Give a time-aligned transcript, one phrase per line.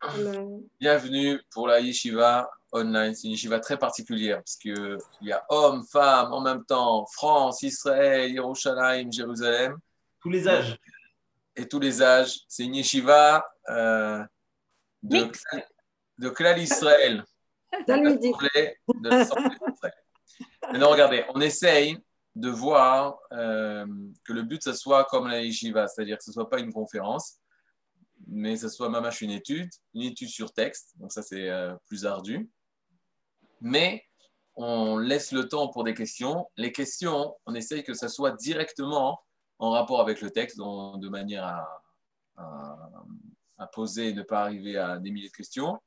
[0.00, 0.62] Amen.
[0.78, 3.14] Bienvenue pour la yeshiva online.
[3.14, 7.62] C'est une yeshiva très particulière parce qu'il y a hommes, femmes en même temps, France,
[7.62, 9.76] Israël, Yerushalayim, Jérusalem
[10.20, 10.78] Tous les âges.
[11.56, 12.40] et tous les âges.
[12.46, 14.22] C'est une yeshiva euh,
[15.02, 15.26] de,
[16.18, 17.24] de Klal Israël.
[17.88, 19.10] De.
[20.72, 21.98] Maintenant, regardez, on essaye
[22.36, 23.84] de voir euh,
[24.24, 26.72] que le but, ce soit comme la yeshiva, c'est-à-dire que ce ne soit pas une
[26.72, 27.38] conférence,
[28.26, 32.06] mais ce soit mamache une étude, une étude sur texte, donc ça c'est euh, plus
[32.06, 32.50] ardu.
[33.60, 34.04] Mais
[34.56, 36.48] on laisse le temps pour des questions.
[36.56, 39.20] Les questions, on essaye que ça soit directement
[39.58, 41.44] en rapport avec le texte, donc de manière
[42.36, 45.78] à, poser et ne pas arriver à des milliers de questions.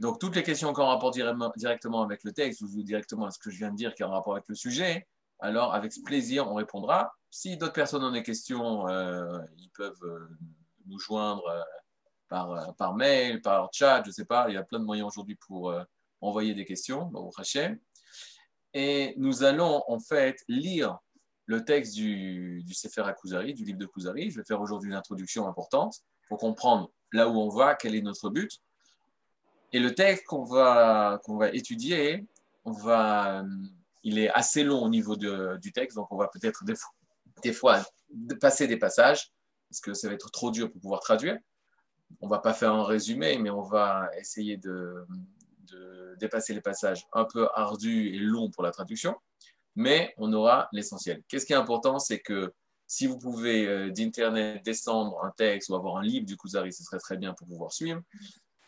[0.00, 3.38] Donc, toutes les questions qui ont rapport directement avec le texte ou directement à ce
[3.38, 5.06] que je viens de dire qui a un rapport avec le sujet,
[5.40, 7.12] alors avec plaisir, on répondra.
[7.30, 10.28] Si d'autres personnes ont des questions, euh, ils peuvent euh,
[10.86, 11.62] nous joindre euh,
[12.28, 14.48] par, euh, par mail, par chat, je ne sais pas.
[14.48, 15.82] Il y a plein de moyens aujourd'hui pour euh,
[16.20, 17.78] envoyer des questions, au Hachem.
[18.72, 20.98] Et nous allons en fait lire
[21.46, 24.30] le texte du, du Sefer HaKuzari, du livre de Kuzari.
[24.30, 28.02] Je vais faire aujourd'hui une introduction importante pour comprendre là où on va, quel est
[28.02, 28.60] notre but.
[29.72, 32.24] Et le texte qu'on va, qu'on va étudier,
[32.64, 33.44] on va,
[34.04, 36.74] il est assez long au niveau de- du texte, donc on va peut-être des
[37.42, 37.82] des fois
[38.40, 39.30] passer des passages,
[39.70, 41.38] parce que ça va être trop dur pour pouvoir traduire.
[42.20, 45.06] On va pas faire un résumé, mais on va essayer de,
[46.18, 49.14] dépasser les passages un peu ardus et longs pour la traduction,
[49.76, 51.22] mais on aura l'essentiel.
[51.28, 52.52] Qu'est-ce qui est important, c'est que
[52.86, 56.82] si vous pouvez euh, d'Internet descendre un texte ou avoir un livre du Kuzari, ce
[56.82, 58.02] serait très bien pour pouvoir suivre.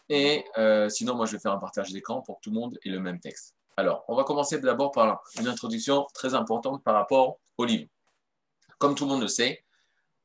[0.09, 2.79] Et euh, sinon, moi, je vais faire un partage d'écran pour que tout le monde
[2.85, 3.57] ait le même texte.
[3.77, 7.89] Alors, on va commencer d'abord par une introduction très importante par rapport au livre.
[8.79, 9.62] Comme tout le monde le sait,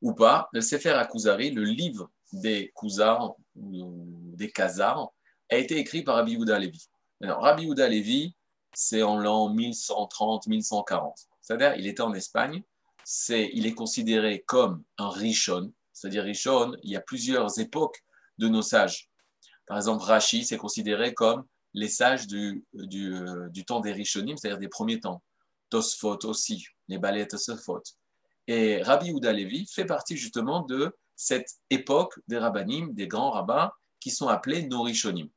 [0.02, 5.12] ou pas, le Sefer HaKuzari, le livre des Kuzars ou des Khazars,
[5.50, 6.88] a été écrit par Rabbi Yehuda Levi.
[7.22, 8.34] Alors, Rabbi Yehuda Levi,
[8.74, 11.26] c'est en l'an 1130-1140.
[11.40, 12.62] C'est-à-dire, il était en Espagne.
[13.28, 15.72] Il est considéré comme un Rishon.
[15.92, 18.04] C'est-à-dire, Rishon, il y a plusieurs époques
[18.36, 19.08] de nos sages.
[19.66, 21.44] Par exemple, Rashi, c'est considéré comme
[21.74, 25.22] les sages du, du, euh, du temps des Rishonim, c'est-à-dire des premiers temps.
[25.70, 27.82] Tosfot aussi, les balais Tosfot.
[28.48, 33.70] Et Rabbi Yehuda Levi fait partie justement de cette époque des rabbanim, des grands rabbins,
[34.00, 35.28] qui sont appelés nos Rishonim.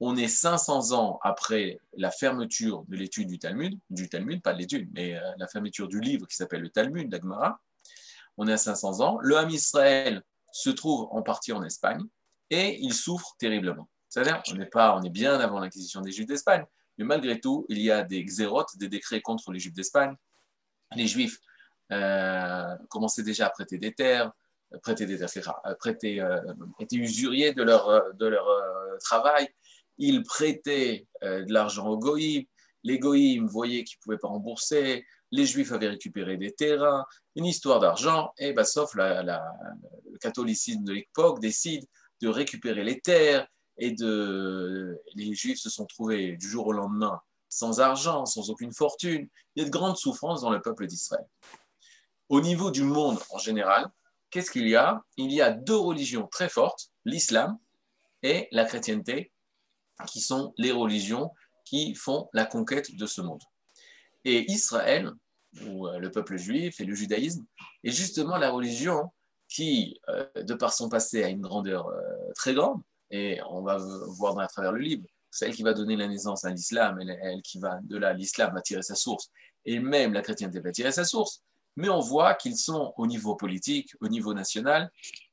[0.00, 4.58] On est 500 ans après la fermeture de l'étude du Talmud, du Talmud, pas de
[4.58, 7.60] l'étude, mais euh, la fermeture du livre qui s'appelle le Talmud, la Gemara.
[8.36, 9.18] On est à 500 ans.
[9.22, 12.02] Le Ham Israël se trouve en partie en Espagne
[12.50, 13.88] et il souffre terriblement.
[14.08, 16.64] C'est-à-dire, on n'est pas, on est bien avant l'inquisition des Juifs d'Espagne,
[16.98, 20.14] mais malgré tout, il y a des xérotes, des décrets contre les Juifs d'Espagne.
[20.94, 21.38] Les Juifs
[21.92, 24.32] euh, commençaient déjà à prêter des terres,
[24.82, 26.40] prêter des terres, prêter, euh,
[26.80, 28.46] étaient usuriers de leur, euh, de leur
[29.00, 29.46] travail.
[29.98, 32.44] Ils prêtaient de l'argent aux goïms.
[32.82, 35.04] Les goïms voyaient qu'ils ne pouvaient pas rembourser.
[35.30, 37.04] Les Juifs avaient récupéré des terrains.
[37.36, 38.32] Une histoire d'argent.
[38.38, 41.84] Et bah, sauf le catholicisme de l'époque décide
[42.22, 47.20] de récupérer les terres et de les Juifs se sont trouvés du jour au lendemain
[47.52, 49.28] sans argent, sans aucune fortune.
[49.54, 51.26] Il y a de grandes souffrances dans le peuple d'Israël.
[52.32, 53.90] Au niveau du monde en général,
[54.30, 55.02] qu'est-ce qu'il y a?
[55.18, 57.58] Il y a deux religions très fortes, l'islam
[58.22, 59.30] et la chrétienté,
[60.06, 61.30] qui sont les religions
[61.66, 63.42] qui font la conquête de ce monde.
[64.24, 65.12] Et Israël,
[65.66, 67.44] ou le peuple juif et le judaïsme,
[67.84, 69.12] est justement la religion
[69.46, 72.00] qui, euh, de par son passé, a une grandeur euh,
[72.34, 73.76] très grande, et on va
[74.16, 77.10] voir à travers le livre, c'est elle qui va donner la naissance à l'islam, elle,
[77.10, 79.30] elle qui va, de là, l'islam va tirer sa source,
[79.66, 81.42] et même la chrétienté va tirer sa source,
[81.76, 84.90] mais on voit qu'ils sont au niveau politique, au niveau national,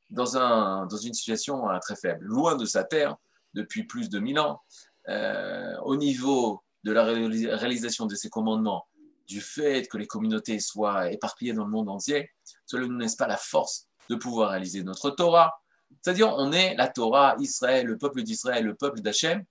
[0.10, 3.16] dans, un, dans une situation euh, très faible, loin de sa terre
[3.54, 4.62] depuis plus de mille ans,
[5.08, 8.88] euh, au niveau de la réalisation de ses commandements,
[9.28, 12.32] du fait que les communautés soient éparpillées dans le monde entier,
[12.66, 15.62] cela ne nous laisse pas la force de pouvoir réaliser notre Torah.
[16.02, 19.44] C'est-à-dire, on est la Torah, Israël, le peuple d'Israël, le peuple d'Hachem,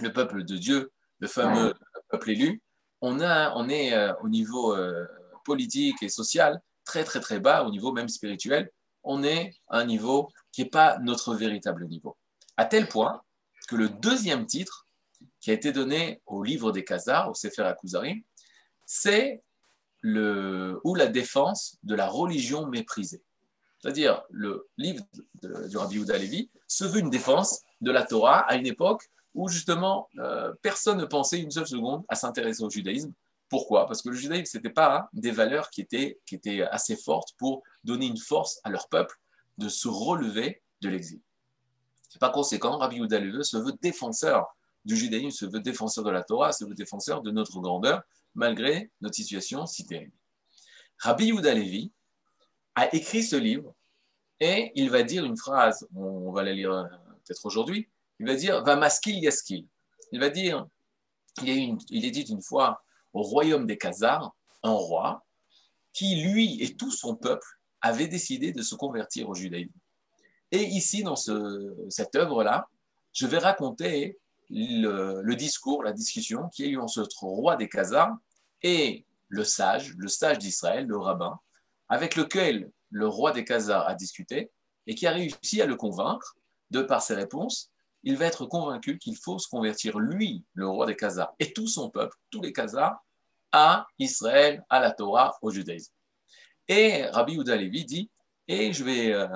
[0.00, 1.74] le peuple de Dieu, le fameux
[2.08, 2.62] peuple élu.
[3.00, 5.06] On, a, on est euh, au niveau euh,
[5.44, 8.70] politique et social très, très, très bas, au niveau même spirituel.
[9.04, 12.16] On est à un niveau qui n'est pas notre véritable niveau.
[12.56, 13.22] À tel point
[13.68, 14.86] que le deuxième titre
[15.40, 18.24] qui a été donné au livre des Khazars, au Sefer HaKuzari,
[18.86, 19.42] c'est
[20.00, 23.22] le, ou la défense de la religion méprisée.
[23.78, 25.04] C'est-à-dire, le livre
[25.42, 29.48] du Rabbi Yehuda Levi se veut une défense de la Torah à une époque où
[29.48, 33.12] justement euh, personne ne pensait une seule seconde à s'intéresser au judaïsme.
[33.52, 33.86] Pourquoi?
[33.86, 36.96] Parce que le judaïsme, ce n'était pas hein, des valeurs qui étaient, qui étaient assez
[36.96, 39.20] fortes pour donner une force à leur peuple
[39.58, 41.20] de se relever de l'exil.
[42.18, 44.56] Par conséquent, Rabbi Yehuda se veut défenseur
[44.86, 48.00] du judaïsme, se veut défenseur de la Torah, se veut défenseur de notre grandeur,
[48.34, 50.16] malgré notre situation si terrible.
[50.96, 51.52] Rabbi Yehuda
[52.76, 53.74] a écrit ce livre
[54.40, 56.84] et il va dire une phrase, on va la lire euh,
[57.26, 59.66] peut-être aujourd'hui, il va dire Va maskil yaskil.
[60.10, 60.66] Il va dire
[61.42, 65.24] il il est dit une fois au royaume des Khazars, un roi
[65.92, 67.46] qui, lui et tout son peuple,
[67.80, 69.72] avait décidé de se convertir au judaïsme.
[70.50, 72.68] Et ici, dans cette œuvre-là,
[73.12, 74.18] je vais raconter
[74.50, 78.14] le, discours, la discussion qui a eu entre ce roi des Khazars
[78.62, 81.38] et le sage, le sage d'Israël, le rabbin,
[81.88, 84.50] avec lequel le roi des Khazars a discuté
[84.86, 86.36] et qui a réussi à le convaincre,
[86.70, 87.71] de par ses réponses,
[88.04, 91.68] il va être convaincu qu'il faut se convertir, lui, le roi des Khazars, et tout
[91.68, 93.04] son peuple, tous les Khazars,
[93.52, 95.92] à Israël, à la Torah, au judaïsme.
[96.68, 98.10] Et Rabbi Yehuda Levi dit,
[98.48, 99.28] et je vais euh,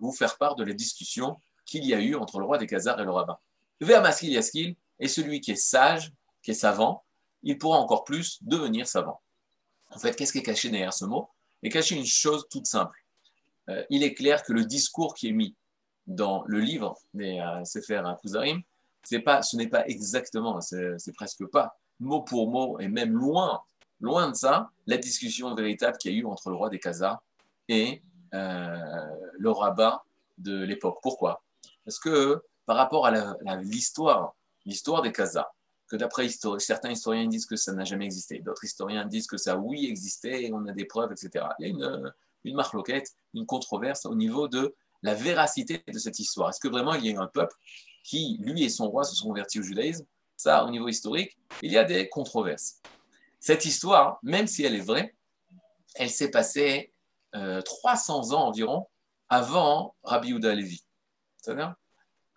[0.00, 2.98] vous faire part de la discussion qu'il y a eu entre le roi des Khazars
[3.00, 3.38] et le rabbin.
[3.80, 6.12] Ve'amaskil yaskil, et celui qui est sage,
[6.42, 7.04] qui est savant,
[7.42, 9.20] il pourra encore plus devenir savant.
[9.90, 11.28] En fait, qu'est-ce qui est caché derrière ce mot?
[11.62, 12.98] Il est caché une chose toute simple.
[13.68, 15.54] Euh, il est clair que le discours qui est mis
[16.08, 18.62] dans le livre des euh, Sefer Kuzarim,
[19.24, 23.62] pas, ce n'est pas exactement, c'est presque pas mot pour mot, et même loin,
[24.00, 27.22] loin de ça, la discussion véritable qu'il y a eu entre le roi des Khazars
[27.68, 28.02] et
[28.34, 28.76] euh,
[29.38, 30.00] le rabbin
[30.38, 30.98] de l'époque.
[31.02, 31.42] Pourquoi?
[31.84, 34.34] Parce que par rapport à l'histoire,
[34.66, 35.52] l'histoire des Khazars,
[35.88, 36.28] que d'après
[36.58, 40.50] certains historiens disent que ça n'a jamais existé, d'autres historiens disent que ça oui existait,
[40.52, 41.46] on a des preuves, etc.
[41.58, 42.12] Il y a une,
[42.44, 46.50] une marloquette, une controverse au niveau de la véracité de cette histoire.
[46.50, 47.54] Est-ce que vraiment il y a eu un peuple
[48.02, 50.04] qui, lui et son roi, se sont convertis au judaïsme?
[50.36, 52.80] Ça, au niveau historique, il y a des controverses.
[53.40, 55.14] Cette histoire, même si elle est vraie,
[55.94, 56.92] elle s'est passée
[57.32, 58.86] 300 euh, ans environ
[59.28, 60.84] avant Rabbi Yehuda Levi.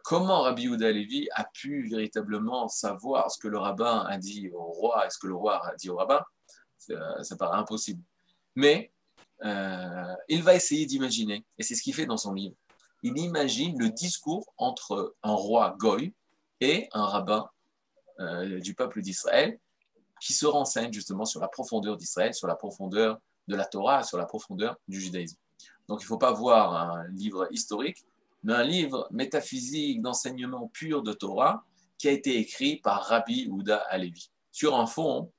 [0.04, 4.64] Comment Rabbi Yehuda Levi a pu véritablement savoir ce que le rabbin a dit au
[4.64, 6.22] roi et ce que le roi a dit au rabbin?
[6.78, 8.02] Ça, ça paraît impossible.
[8.56, 8.92] Mais
[9.44, 12.56] euh, il va essayer d'imaginer, et c'est ce qu'il fait dans son livre.
[13.04, 16.14] Il imagine le discours entre un roi Goy
[16.60, 17.50] et un rabbin
[18.20, 19.60] euh, du peuple d'Israël
[20.22, 24.20] qui se renseigne justement sur la profondeur d'Israël, sur la profondeur de la Torah, sur
[24.20, 25.38] la profondeur du judaïsme.
[25.88, 28.06] Donc il ne faut pas voir un livre historique,
[28.44, 31.66] mais un livre métaphysique d'enseignement pur de Torah
[31.98, 34.30] qui a été écrit par Rabbi Ouda Alevi.
[34.52, 35.32] Sur un fond,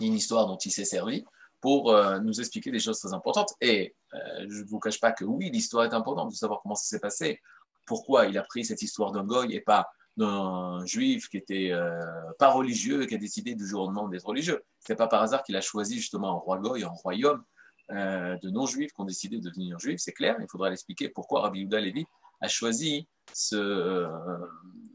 [0.00, 1.24] une histoire dont il s'est servi,
[1.60, 3.54] pour euh, nous expliquer des choses très importantes.
[3.60, 6.74] Et euh, je ne vous cache pas que oui, l'histoire est importante de savoir comment
[6.74, 7.40] ça s'est passé,
[7.84, 12.00] pourquoi il a pris cette histoire d'un goy et pas d'un juif qui était euh,
[12.38, 14.64] pas religieux et qui a décidé du jour au lendemain d'être religieux.
[14.80, 17.42] C'est pas par hasard qu'il a choisi justement un roi goy, un royaume
[17.88, 20.36] de non-juifs qui ont décidé de devenir juifs, c'est clair.
[20.40, 22.04] Il faudra l'expliquer pourquoi Rabbi Yehuda Levi
[22.40, 24.08] a choisi ce,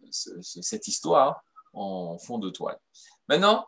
[0.09, 1.41] cette histoire
[1.73, 2.77] en fond de toile.
[3.29, 3.65] Maintenant,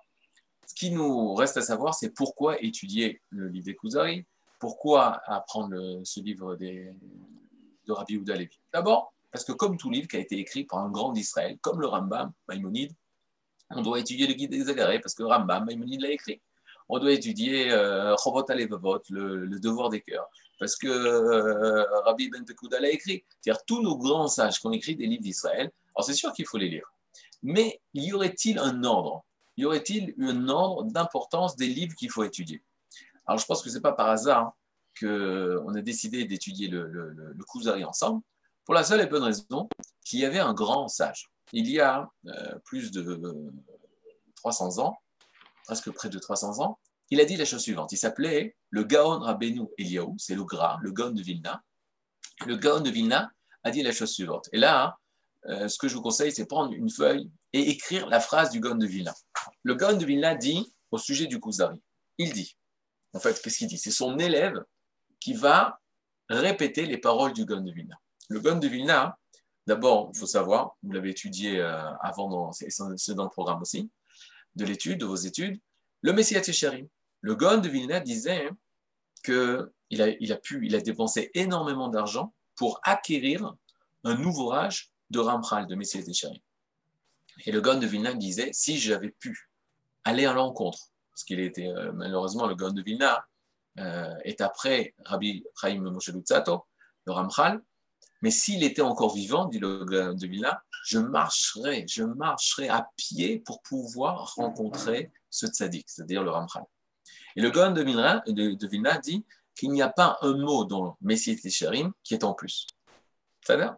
[0.73, 4.25] ce qui nous reste à savoir, c'est pourquoi étudier le livre des Kuzari,
[4.59, 8.59] pourquoi apprendre ce livre de Rabbi Yehuda Levi.
[8.73, 11.79] D'abord, parce que comme tout livre qui a été écrit par un grand d'Israël, comme
[11.79, 12.91] le Rambam, Maïmonide,
[13.69, 16.41] on doit étudier le guide des agarrés parce que Rambam, Maïmonide l'a écrit.
[16.89, 20.27] On doit étudier euh, le, le, devoir des cœurs,
[20.59, 23.23] parce que euh, Rabbi Ben Pekouda l'a écrit.
[23.41, 26.47] C'est-à-dire tous nos grands sages qui ont écrit des livres d'Israël, alors c'est sûr qu'il
[26.47, 26.91] faut les lire.
[27.43, 29.23] Mais y aurait-il un ordre
[29.57, 32.63] y aurait-il un ordre d'importance des livres qu'il faut étudier?
[33.25, 34.53] Alors, je pense que ce n'est pas par hasard
[34.99, 38.21] qu'on a décidé d'étudier le, le, ensemble,
[38.65, 39.67] pour la seule et bonne raison
[40.05, 41.29] qu'il y avait un grand sage.
[41.51, 43.21] Il y a euh, plus de
[44.35, 44.97] 300 ans,
[45.65, 46.79] presque près de 300 ans,
[47.09, 47.91] il a dit la chose suivante.
[47.91, 51.61] Il s'appelait le Gaon Rabbeinu Eliaou, c'est le Gras, le Gaon de Vilna.
[52.45, 53.31] Le Gaon de Vilna
[53.63, 54.49] a dit la chose suivante.
[54.51, 54.97] Et là,
[55.47, 58.59] euh, ce que je vous conseille, c'est prendre une feuille et écrire la phrase du
[58.59, 59.13] Gaon de Vilna.
[59.63, 61.81] Le Gaon de Vilna dit au sujet du Kuzari,
[62.17, 62.57] il dit,
[63.13, 63.77] en fait, qu'est-ce qu'il dit?
[63.77, 64.63] C'est son élève
[65.19, 65.79] qui va
[66.29, 67.99] répéter les paroles du Gaon de Vilna.
[68.29, 69.17] Le Gaon de Vilna,
[69.67, 73.89] d'abord, il faut savoir, vous l'avez étudié euh, avant, c'est dans le programme aussi,
[74.55, 75.59] de l'étude, de vos études,
[76.01, 76.87] le Messie Técharim.
[77.21, 78.49] Le Gaon de Vilna disait
[79.23, 83.55] qu'il a, il a pu, il a dépensé énormément d'argent pour acquérir
[84.03, 86.41] un ouvrage de Ramchal, de Messias Técharim.
[87.45, 89.49] Et le Gaon de Vilna disait si j'avais pu
[90.03, 93.25] aller à l'encontre, parce qu'il était euh, malheureusement le Gaon de Vilna
[93.79, 96.65] euh, est après Rabbi Chaim Moshe Lutzato,
[97.05, 97.61] le Ramchal,
[98.21, 102.89] mais s'il était encore vivant, dit le Gaon de Vilna, je marcherais, je marcherais à
[102.97, 106.63] pied pour pouvoir rencontrer ce tzaddik, c'est-à-dire le Ramchal.
[107.35, 111.93] Et le Gaon de Vilna, dit qu'il n'y a pas un mot dans Messias Técharim
[112.03, 112.67] qui est en plus.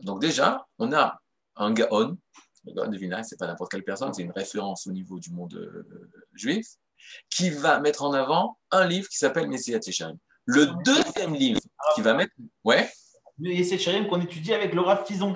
[0.02, 1.20] Donc déjà, on a
[1.56, 2.18] un Gaon,
[2.66, 5.32] le Gaon de Vilna, c'est pas n'importe quelle personne, c'est une référence au niveau du
[5.32, 6.68] monde euh, juif,
[7.30, 10.18] qui va mettre en avant un livre qui s'appelle Messiah Yesharim.
[10.46, 11.60] Le deuxième livre
[11.96, 12.34] qui va mettre.
[12.64, 12.90] Ouais
[13.40, 15.36] Le Yesharim qu'on étudie avec Laura Fison.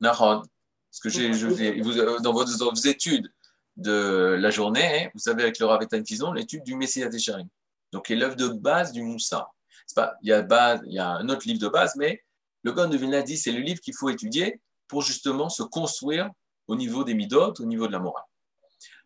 [0.00, 0.42] Nahon.
[0.90, 3.32] Parce que j'ai, vous, dans vos, études
[3.76, 7.48] de la journée, vous savez, avec le Rav Fison, l'étude du Messiah Yesharim.
[7.92, 9.48] Donc, qui est l'œuvre de base du Moussa.
[9.94, 12.22] Pas, il, y a base, il y a un autre livre de base, mais
[12.62, 14.60] le Gaon de Vilna dit c'est le livre qu'il faut étudier
[14.90, 16.28] pour justement se construire
[16.66, 18.24] au niveau des Midot, au niveau de la morale.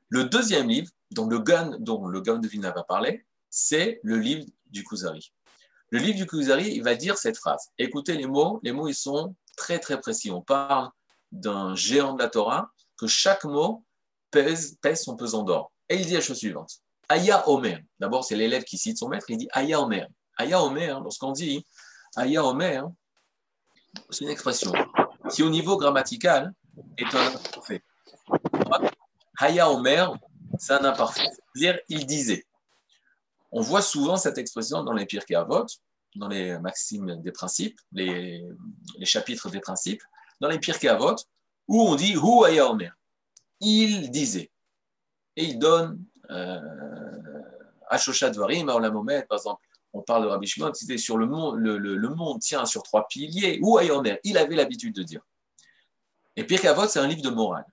[0.09, 4.47] Le deuxième livre, dont le Gaon, dont le de Vilna va parler, c'est le livre
[4.67, 5.33] du Kuzari.
[5.91, 7.71] Le livre du Kuzari, il va dire cette phrase.
[7.79, 10.31] Écoutez les mots, les mots ils sont très très précis.
[10.31, 10.89] On parle
[11.31, 13.85] d'un géant de la Torah, que chaque mot
[14.31, 15.71] pèse, pèse son pesant d'or.
[15.91, 16.81] Et il dit la chose suivante.
[17.11, 17.81] Aya Omer.
[18.01, 20.09] D'abord, c'est l'élève qui cite son maître, il dit Aya Omer.
[20.39, 21.67] Aya Omer, lorsqu'on dit
[22.17, 22.89] Aya Omer,
[24.11, 24.73] c'est une expression
[25.31, 26.53] qui, au niveau grammatical,
[26.99, 27.83] est un imparfait.
[29.39, 30.13] Aya Omer,
[30.59, 31.29] c'est un imparfait.
[31.55, 32.45] C'est-à-dire, il disait.
[33.53, 35.67] On voit souvent cette expression dans les Pirkei Avot,
[36.17, 38.45] dans les maximes des principes, les,
[39.05, 40.03] chapitres des principes,
[40.41, 41.17] dans les Pirkei Avot,
[41.69, 42.93] où on dit Hu Aya Omer.
[43.61, 44.51] Il disait.
[45.37, 46.61] Et il donne euh,
[47.89, 49.64] Ashoshat Varim, Omer, par exemple,
[49.95, 53.61] on parle de Rabbi Shimon, c'était sur le monde, le, monde tient sur trois piliers,
[53.63, 55.23] ou Ayomer, il avait l'habitude de dire.
[56.37, 57.65] Et Pirkei Avot, c'est un livre de morale.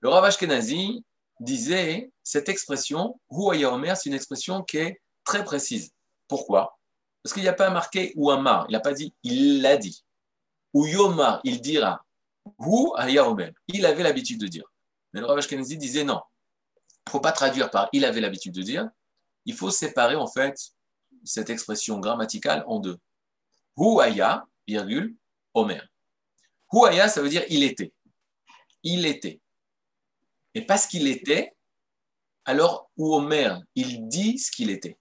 [0.00, 1.04] Le Rav Ashkenazi
[1.38, 5.92] disait, cette expression, ou Ayomer, c'est une expression qui est très précise.
[6.26, 6.76] Pourquoi?
[7.22, 10.04] Parce qu'il n'y a pas marqué ou Amar, il n'a pas dit, il l'a dit.
[10.74, 12.04] Ou Yomar, il dira.
[12.58, 14.64] Ou Ayomer, il avait l'habitude de dire.
[15.12, 16.20] Mais le Rav Ashkenazi disait non.
[17.06, 18.88] Il ne faut pas traduire par il avait l'habitude de dire.
[19.46, 20.74] Il faut séparer en fait
[21.24, 22.98] cette expression grammaticale en deux.
[23.76, 25.16] Huaya, virgule,
[25.54, 25.86] Omer.
[26.72, 27.92] Huaya, ça veut dire il était.
[28.82, 29.40] Il était.
[30.54, 31.54] Et parce qu'il était,
[32.44, 33.20] alors ou
[33.74, 34.98] il dit ce qu'il était.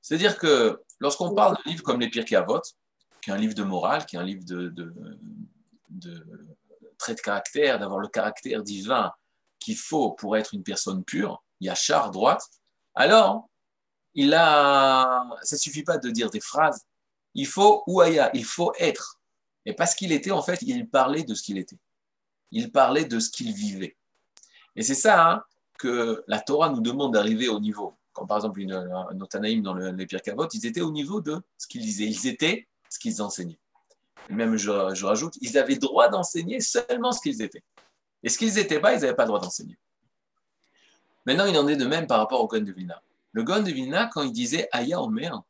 [0.00, 2.62] C'est-à-dire que lorsqu'on parle d'un livre comme les Pirkei Avot,
[3.20, 4.94] qui est un livre de morale, qui est un livre de, de,
[5.90, 6.56] de
[6.96, 9.12] trait de caractère, d'avoir le caractère divin
[9.58, 12.42] qu'il faut pour être une personne pure, il y a char droite,
[12.94, 13.48] alors
[14.16, 16.84] il a, ça suffit pas de dire des phrases.
[17.34, 19.20] Il faut ouaya, il faut être.
[19.66, 21.78] Et parce qu'il était, en fait, il parlait de ce qu'il était.
[22.50, 23.94] Il parlait de ce qu'il vivait.
[24.74, 25.44] Et c'est ça hein,
[25.78, 27.94] que la Torah nous demande d'arriver au niveau.
[28.14, 31.66] Comme par exemple, une, un dans le, les Pirkei ils étaient au niveau de ce
[31.66, 32.06] qu'ils disaient.
[32.06, 33.58] Ils étaient ce qu'ils enseignaient.
[34.30, 34.70] même, je,
[35.04, 37.64] rajoute, ils avaient droit d'enseigner seulement ce qu'ils étaient.
[38.22, 39.76] Et ce qu'ils n'étaient pas, ils n'avaient pas le droit d'enseigner.
[41.26, 43.02] Maintenant, il en est de même par rapport au Cohen de Vilna.
[43.36, 45.42] Le Gon de Vilna, quand il disait Aya Omer,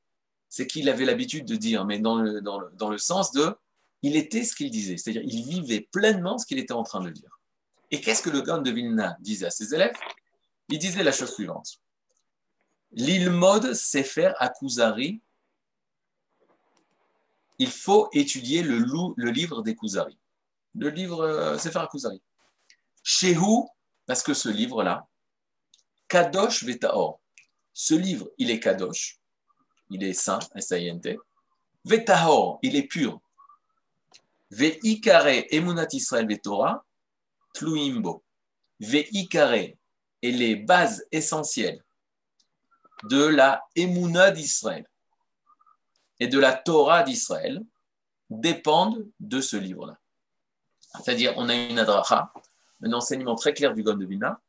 [0.48, 3.56] c'est qu'il avait l'habitude de dire, mais dans le, sens de
[4.02, 7.10] il était ce qu'il disait, c'est-à-dire il vivait pleinement ce qu'il était en train de
[7.10, 7.38] dire.
[7.92, 9.94] Et qu'est-ce que le Gon de Vilna disait à ses élèves?
[10.68, 11.80] Il disait la chose suivante
[12.90, 15.22] L'Ilmod Sefer Akuzari,
[17.60, 18.78] il faut étudier le,
[19.30, 20.18] livre des Kuzari.
[20.74, 22.20] Le livre euh, Sefer Akuzari.
[23.04, 23.68] Shehu,
[24.06, 25.06] parce que ce livre-là,
[26.08, 27.20] Kadosh Vetaor,
[27.78, 29.20] ce livre, il est kadosh,
[29.90, 31.18] il est saint, S-A-I-N-T.
[31.84, 33.20] Vetahor, il est pur.
[34.50, 36.86] Veikare emunat Israël vetora,
[37.52, 38.24] tluimbo.
[38.80, 39.76] Veikare
[40.22, 41.84] et les bases essentielles
[43.10, 44.88] de la emuna d'Israël
[46.18, 47.62] et de la Torah d'Israël
[48.30, 49.98] dépendent de ce livre-là.
[50.94, 52.32] C'est-à-dire, on a une adracha,
[52.82, 54.40] un enseignement très clair du Gon de Vina.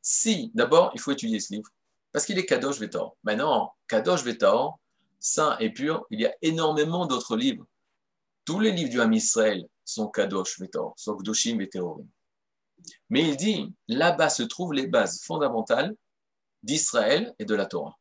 [0.00, 1.68] Si, d'abord, il faut étudier ce livre.
[2.12, 3.16] Parce qu'il est Kadosh Vetor.
[3.22, 4.78] Maintenant, Kadosh Vetor,
[5.18, 7.66] saint et pur, il y a énormément d'autres livres.
[8.44, 11.70] Tous les livres du Ham Israël sont Kadosh Vetor, sont Kdoshim et
[13.10, 15.94] Mais il dit, là-bas se trouvent les bases fondamentales
[16.62, 17.96] d'Israël et de la Torah.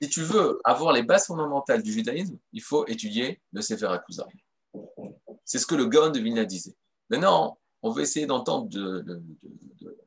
[0.00, 4.44] Si tu veux avoir les bases fondamentales du judaïsme, il faut étudier le Sefer HaKuzari.
[5.44, 6.76] C'est ce que le Gaon de Vilna disait.
[7.10, 9.22] Maintenant, on veut essayer d'entendre de,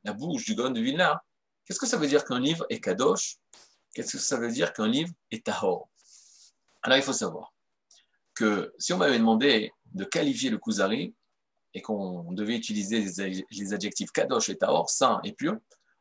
[0.04, 1.22] la bouche du Gaon de Vilna
[1.72, 3.38] Qu'est-ce que ça veut dire qu'un livre est kadosh?
[3.94, 5.90] Qu'est-ce que ça veut dire qu'un livre est tahor?
[6.82, 7.54] Alors il faut savoir
[8.34, 11.16] que si on m'avait demandé de qualifier le kuzari
[11.74, 13.06] et qu'on devait utiliser
[13.52, 15.58] les adjectifs kadosh et tahor, saint et pur,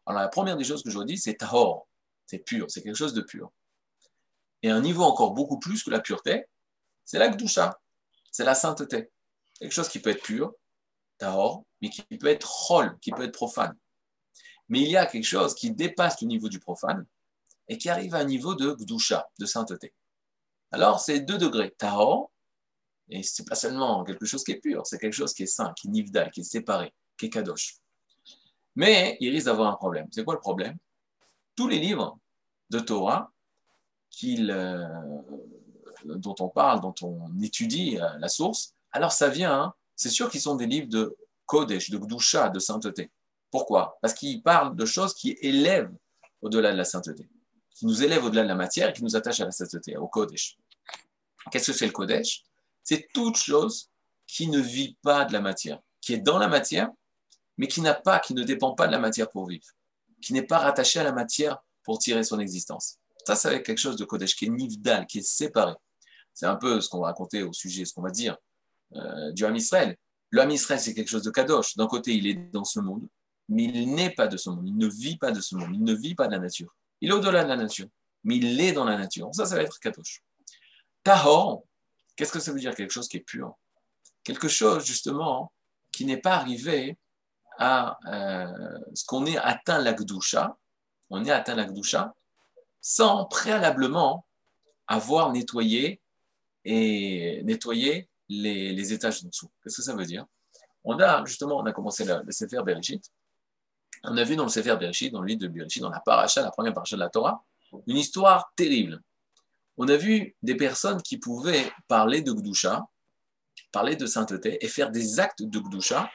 [0.06, 1.86] alors la première des choses que je dis, c'est tahor,
[2.26, 3.52] c'est pur, c'est quelque chose de pur.
[4.64, 6.46] Et un niveau encore beaucoup plus que la pureté,
[7.04, 7.80] c'est la gdusha,
[8.32, 9.08] c'est la sainteté.
[9.60, 10.52] Quelque chose qui peut être pur,
[11.16, 13.78] tahor, mais qui peut être chol, qui peut être profane
[14.70, 17.04] mais il y a quelque chose qui dépasse le niveau du profane
[17.68, 19.92] et qui arrive à un niveau de gdusha, de sainteté.
[20.70, 22.30] Alors, c'est deux degrés, tahor
[23.08, 25.74] Et c'est pas seulement quelque chose qui est pur, c'est quelque chose qui est saint,
[25.74, 27.78] qui est nivdal, qui est séparé, qui est kadosh.
[28.76, 30.06] Mais il risque d'avoir un problème.
[30.12, 30.78] C'est quoi le problème?
[31.56, 32.18] Tous les livres
[32.70, 33.32] de Torah
[34.24, 34.88] euh,
[36.04, 40.30] dont on parle, dont on étudie euh, la source, alors ça vient, hein, c'est sûr
[40.30, 43.10] qu'ils sont des livres de Kodesh, de Gdusha, de sainteté.
[43.50, 43.98] Pourquoi?
[44.00, 45.92] Parce qu'ils parlent de choses qui élèvent
[46.40, 47.28] au-delà de la sainteté,
[47.74, 50.08] qui nous élèvent au-delà de la matière et qui nous attachent à la sainteté, au
[50.08, 50.56] Kodesh.
[51.50, 52.42] Qu'est-ce que c'est le Kodesh?
[52.82, 53.90] C'est toute chose
[54.26, 56.90] qui ne vit pas de la matière, qui est dans la matière,
[57.56, 59.66] mais qui n'a pas, qui ne dépend pas de la matière pour vivre,
[60.22, 62.98] qui n'est pas rattaché à la matière pour tirer son existence.
[63.26, 65.74] Ça, c'est quelque chose de Kodesh qui est nivdal, qui est séparé.
[66.32, 68.36] C'est un peu ce qu'on va raconter au sujet, ce qu'on va dire
[68.94, 69.96] euh, du Ham Israël.
[70.30, 71.76] Le Ham Israël, c'est quelque chose de Kadosh.
[71.76, 73.06] D'un côté, il est dans ce monde,
[73.50, 74.66] mais il n'est pas de ce monde.
[74.66, 75.74] Il ne vit pas de ce monde.
[75.74, 76.72] Il ne vit pas de la nature.
[77.00, 77.88] Il est au-delà de la nature,
[78.24, 79.28] mais il est dans la nature.
[79.32, 80.22] Ça, ça va être Kadosh.
[81.02, 81.64] Tahor,
[82.16, 83.54] qu'est-ce que ça veut dire Quelque chose qui est pur?
[84.22, 85.52] Quelque chose, justement,
[85.90, 86.96] qui n'est pas arrivé
[87.58, 90.56] à euh, ce qu'on est atteint l'Akdusha.
[91.10, 92.14] On est atteint l'Akdusha
[92.80, 94.24] sans préalablement
[94.86, 96.00] avoir nettoyé
[96.64, 99.50] et nettoyé les, étages en dessous.
[99.62, 100.24] Qu'est-ce que ça veut dire?
[100.84, 103.10] On a justement, on a commencé le, le Sefer Bereshit.
[104.04, 106.42] On a vu dans le Sefer Bereshit, dans le livre de Bereshit, dans la paracha,
[106.42, 107.44] la première paracha de la Torah,
[107.86, 109.00] une histoire terrible.
[109.76, 112.86] On a vu des personnes qui pouvaient parler de Gdusha,
[113.72, 116.10] parler de sainteté et faire des actes de Gdusha,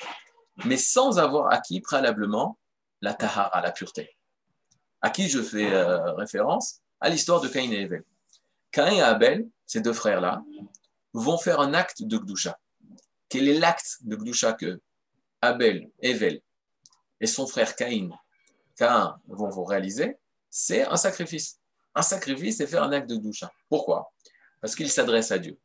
[0.65, 2.57] mais sans avoir acquis préalablement
[3.01, 4.15] la tahara, la pureté.
[5.01, 6.81] À qui je fais euh, référence?
[6.99, 8.03] À l'histoire de Caïn et Abel.
[8.71, 10.43] Caïn et Abel, ces deux frères-là,
[11.13, 12.57] vont faire un acte de Gdusha.
[13.29, 14.81] Quel est l'acte de Gdusha que
[15.41, 16.41] Abel, Evel
[17.19, 18.09] et son frère Caïn,
[18.75, 20.17] Caïn vont vous réaliser
[20.49, 21.59] C'est un sacrifice.
[21.93, 23.51] Un sacrifice, c'est faire un acte de Gdusha.
[23.69, 24.11] Pourquoi?
[24.61, 25.57] Parce qu'il s'adresse à Dieu.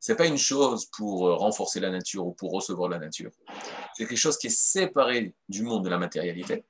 [0.00, 3.30] Ce n'est pas une chose pour euh, renforcer la nature ou pour recevoir la nature.
[3.94, 6.64] C'est quelque chose qui est séparé du monde de la matérialité.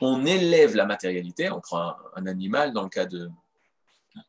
[0.00, 3.30] On élève la matérialité, on prend un, animal dans le cas de,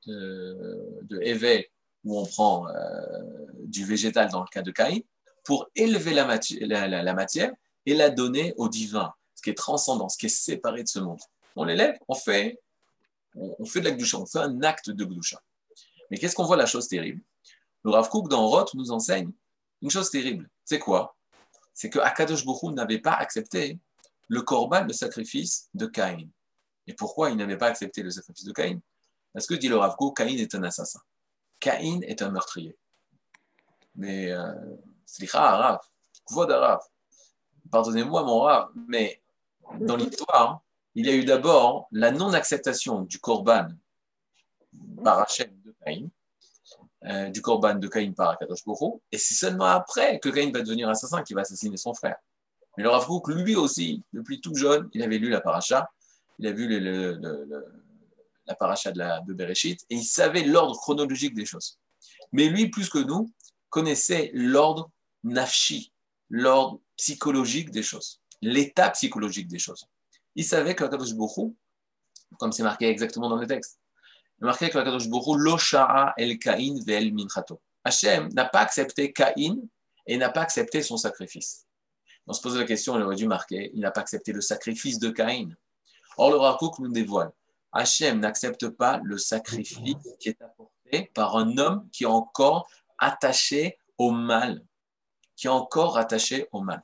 [0.06, 1.66] de, de
[2.04, 3.02] où on prend euh,
[3.64, 5.02] du végétal dans le cas de Caïn,
[5.44, 6.26] pour élever la,
[7.14, 7.52] matière
[7.88, 11.00] et la donner au divin, ce qui est transcendant, ce qui est séparé de ce
[11.00, 11.22] monde.
[11.56, 12.60] On l'élève, on fait,
[13.34, 15.42] on, fait de la gdusha, on fait un acte de gdusha.
[16.12, 17.22] Mais qu'est-ce qu'on voit la chose terrible?
[17.84, 19.32] Le Rav Kook dans Roth nous enseigne
[19.82, 20.50] une chose terrible.
[20.66, 21.16] C'est quoi?
[21.74, 23.80] C'est que Akadosh Baruch n'avait pas accepté
[24.28, 26.28] le korban, le sacrifice de Caïn.
[26.88, 28.82] Et pourquoi il n'avait pas accepté le sacrifice de Caïn?
[29.32, 31.00] Parce que, dit le Rav Kook, Caïn est un assassin.
[31.62, 32.78] Caïn est un meurtrier.
[33.96, 34.54] Mais, euh,
[35.06, 35.80] slicha, Rav,
[36.26, 36.82] kvod Rav,
[37.72, 38.48] pardonnez-moi mon
[38.88, 39.22] mais
[39.80, 40.62] dans l'histoire,
[40.96, 43.68] il y a eu d'abord la non-acceptation du korban
[45.04, 46.10] par Hachem de Caïn,
[47.06, 48.64] euh, du korban de Caïn par Akadosh
[49.12, 52.18] et c'est seulement après que Caïn va devenir assassin qui va assassiner son frère.
[52.76, 55.90] Mais le Rav lui aussi, depuis tout jeune, il avait lu la paracha,
[56.40, 56.68] il a vu
[58.46, 61.80] la paracha de, de Bereshit, et il savait l'ordre chronologique des choses.
[62.32, 63.32] Mais lui, plus que nous,
[63.70, 64.90] connaissait l'ordre
[65.24, 65.92] nafshi,
[66.30, 69.86] l'ordre psychologique des choses, l'état psychologique des choses.
[70.36, 71.14] Il savait que Kadosh
[72.38, 73.80] comme c'est marqué exactement dans le texte,
[74.40, 75.58] il marqué que Kadosh lo
[76.18, 77.62] el Kain ve'el minchato.
[77.84, 79.62] Hachem n'a pas accepté Caïn
[80.06, 81.66] et n'a pas accepté son sacrifice.
[82.26, 85.00] On se pose la question, il aurait dû marquer, il n'a pas accepté le sacrifice
[85.00, 85.56] de Caïn.
[86.18, 87.32] Or, le Rakouk nous dévoile
[87.72, 93.78] Hachem n'accepte pas le sacrifice qui est apporté par un homme qui est encore attaché
[93.98, 94.66] au mal,
[95.38, 96.84] qui est encore attaché au mal.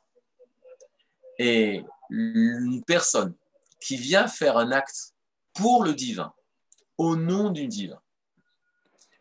[1.40, 3.36] Et une personne
[3.82, 5.14] qui vient faire un acte
[5.54, 6.34] pour le divin,
[6.98, 8.00] au nom du divin,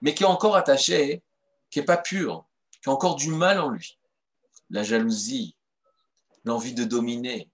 [0.03, 1.23] mais qui est encore attaché,
[1.71, 2.47] qui n'est pas pur,
[2.83, 3.99] qui a encore du mal en lui,
[4.71, 5.57] la jalousie,
[6.45, 7.51] l'envie de dominer,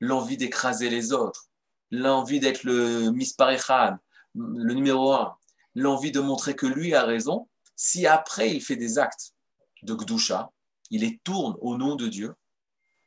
[0.00, 1.48] l'envie d'écraser les autres,
[1.90, 3.98] l'envie d'être le Misparechad,
[4.34, 5.36] le numéro un,
[5.74, 9.34] l'envie de montrer que lui a raison, si après il fait des actes
[9.82, 10.50] de Gdusha,
[10.90, 12.34] il les tourne au nom de Dieu,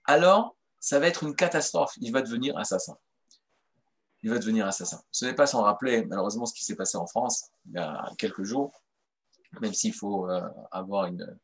[0.06, 1.94] alors ça va être une catastrophe.
[1.98, 2.98] Il va devenir assassin.
[4.24, 5.02] Il va devenir assassin.
[5.12, 8.12] Ce n'est pas sans rappeler, malheureusement, ce qui s'est passé en France il y a
[8.17, 8.72] quelques jours,
[9.62, 11.38] même s'il faut euh, avoir une,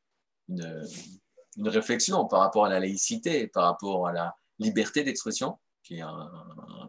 [0.50, 6.02] une réflexion par rapport à la laïcité, par rapport à la liberté d'expression qui est
[6.02, 6.30] un,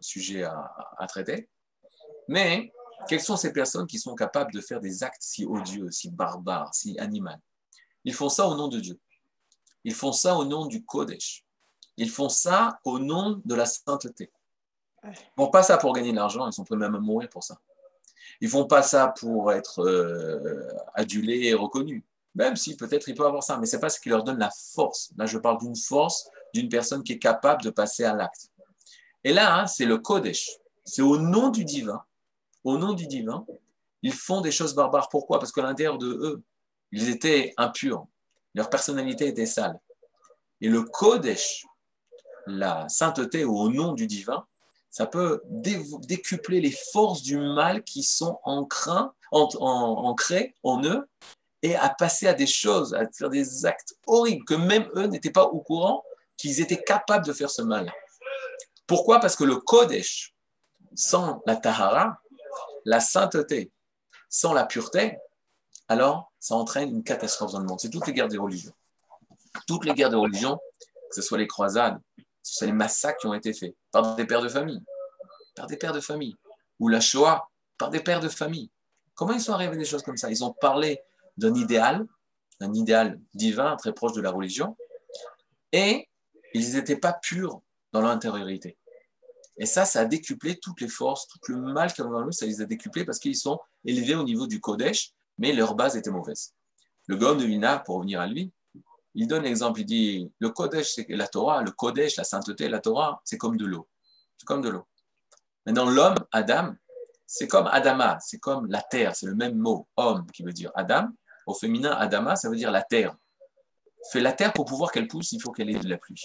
[0.01, 1.49] sujet à, traiter.
[2.27, 2.73] Mais
[3.09, 6.75] quelles sont ces personnes qui sont capables de faire des actes si odieux, si barbares,
[6.75, 7.31] si animaux?
[8.05, 8.99] Ils font ça au nom de Dieu.
[9.89, 11.47] Ils font ça au nom du Kodesh.
[11.97, 14.31] Ils font ça au nom de la sainteté.
[15.03, 17.31] Ils ne font pas ça pour gagner de l'argent, ils sont prêts même à mourir
[17.31, 17.59] pour ça.
[18.43, 22.03] Ils ne font pas ça pour être euh, adulés et reconnus.
[22.35, 24.39] Même si peut-être il peut avoir ça, mais ce n'est pas ce qui leur donne
[24.39, 25.11] la force.
[25.17, 28.51] Là, je parle d'une force d'une personne qui est capable de passer à l'acte.
[29.25, 30.51] Et là, hein, c'est le Kodesh.
[30.85, 32.03] C'est au nom du divin.
[32.63, 33.47] Au nom du divin,
[34.03, 35.09] ils font des choses barbares.
[35.09, 35.39] Pourquoi?
[35.39, 36.43] Parce qu'à l'intérieur de eux,
[36.93, 38.07] ils étaient impurs.
[38.59, 39.79] Leur personnalité était sale.
[40.61, 41.65] Et le Kodesh,
[42.49, 44.45] la sainteté au nom du divin,
[44.91, 49.15] ça peut décupler les forces du mal qui sont ancrées
[50.65, 51.09] en eux
[51.63, 55.31] et à passer à des choses, à faire des actes horribles que même eux n'étaient
[55.31, 56.03] pas au courant
[56.37, 57.93] qu'ils étaient capables de faire ce mal.
[58.89, 59.21] Pourquoi?
[59.21, 60.35] Parce que le Kodesh,
[60.97, 62.21] sans la Tahara,
[62.85, 63.71] la sainteté,
[64.29, 65.17] sans la pureté,
[65.87, 67.81] alors ça entraîne une catastrophe dans le monde.
[67.81, 68.73] C'est toutes les guerres des religions.
[69.67, 70.59] Toutes les guerres des religions,
[71.09, 74.15] que ce soit les croisades, que ce soit les massacres qui ont été faits par
[74.17, 74.81] des pères de famille,
[75.55, 76.37] par des pères de famille,
[76.79, 78.71] ou la Shoah par des pères de famille.
[79.15, 80.31] Comment ils sont arrivés à des choses comme ça?
[80.31, 81.01] Ils ont parlé
[81.37, 82.07] d'un idéal,
[82.61, 84.77] un idéal divin très proche de la religion,
[85.73, 86.09] et
[86.55, 87.61] ils n'étaient pas purs
[87.93, 88.77] dans leur intériorité.
[89.57, 92.33] Et ça, ça a décuplé toutes les forces, tout le mal qu'ils ont dans eux,
[92.33, 95.97] ça les a décuplés parce qu'ils sont élevés au niveau du Kodesh, mais leur base
[95.97, 96.55] était mauvaise.
[97.07, 98.53] Le Gaon de Vina, pour revenir à lui,
[99.15, 102.81] il donne l'exemple, il dit, le Kodesh, c'est la Torah, le Kodesh, la sainteté, la
[102.81, 103.89] Torah, c'est comme de l'eau.
[104.37, 104.87] C'est comme de l'eau.
[105.67, 106.75] Maintenant, l'homme, Adam,
[107.27, 110.71] c'est comme Adama, c'est comme la terre, c'est le même mot, homme, qui veut dire
[110.75, 111.09] Adam.
[111.47, 113.17] Au féminin, Adama, ça veut dire la terre.
[114.13, 116.23] Fait la terre pour pouvoir qu'elle pousse, il faut qu'elle ait de la pluie.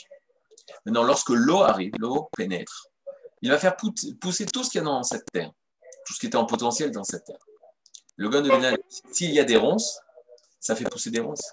[0.86, 2.88] Maintenant, lorsque l'eau arrive, l'eau pénètre,
[3.42, 5.52] il va faire pousser tout ce qu'il y a dans cette terre,
[6.06, 7.44] tout ce qui était en potentiel dans cette terre.
[8.16, 8.52] Le gars de
[9.12, 10.00] s'il y a des ronces,
[10.60, 11.52] ça fait pousser des ronces.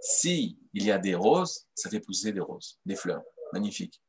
[0.00, 3.22] S'il y a des roses, ça fait pousser des roses, des fleurs.
[3.52, 4.00] Magnifique.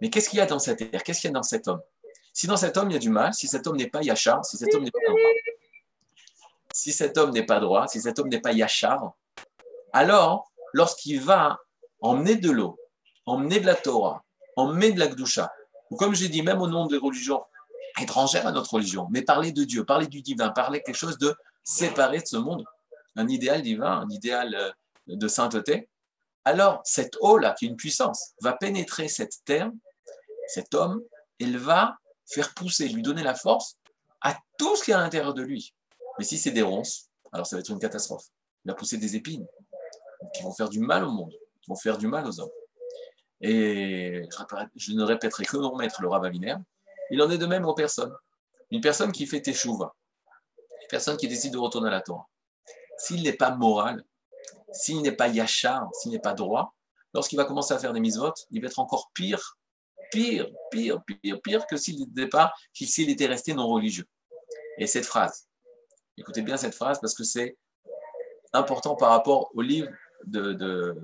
[0.00, 1.02] Mais qu'est-ce qu'il y a dans cette terre?
[1.02, 1.80] Qu'est-ce qu'il y a dans cet homme?
[2.32, 4.44] Si dans cet homme il y a du mal, si cet homme n'est pas yachar,
[4.44, 5.18] si cet homme n'est pas droit,
[6.72, 7.86] si cet homme n'est pas droit,
[8.52, 9.14] yachar,
[9.92, 11.58] alors lorsqu'il va
[12.00, 12.78] emmener de l'eau,
[13.24, 14.22] emmener de la Torah,
[14.54, 15.50] emmener de la Gdusha,
[15.90, 17.42] ou comme j'ai dit, même au nom des religions
[18.00, 21.34] étrangères à notre religion, mais parler de Dieu, parler du divin, parler quelque chose de
[21.64, 22.64] séparé de ce monde,
[23.16, 24.70] un idéal divin, un idéal euh,
[25.06, 25.88] de sainteté,
[26.44, 29.70] alors cette eau-là, qui est une puissance, va pénétrer cette terre,
[30.46, 31.02] cet homme,
[31.40, 33.76] elle va faire pousser, lui donner la force
[34.20, 35.74] à tout ce qui est à l'intérieur de lui.
[36.18, 38.26] Mais si c'est des ronces, alors ça va être une catastrophe.
[38.64, 39.46] Il va pousser des épines
[40.34, 41.32] qui vont faire du mal au monde,
[41.62, 42.50] qui vont faire du mal aux hommes.
[43.40, 44.22] Et
[44.76, 46.30] je ne répéterai que mon maître, le rabbin
[47.10, 48.14] il en est de même aux personnes.
[48.70, 49.94] Une personne qui fait teshuva,
[50.82, 52.26] une personne qui décide de retourner à la Torah,
[52.98, 54.04] s'il n'est pas moral,
[54.72, 56.74] s'il n'est pas yachar, s'il n'est pas droit,
[57.14, 59.56] lorsqu'il va commencer à faire des mises il va être encore pire,
[60.10, 64.06] pire, pire, pire, pire que s'il n'était pas, s'il était resté non religieux.
[64.78, 65.48] Et cette phrase,
[66.16, 67.56] écoutez bien cette phrase parce que c'est
[68.52, 69.88] important par rapport au livre
[70.24, 70.94] de,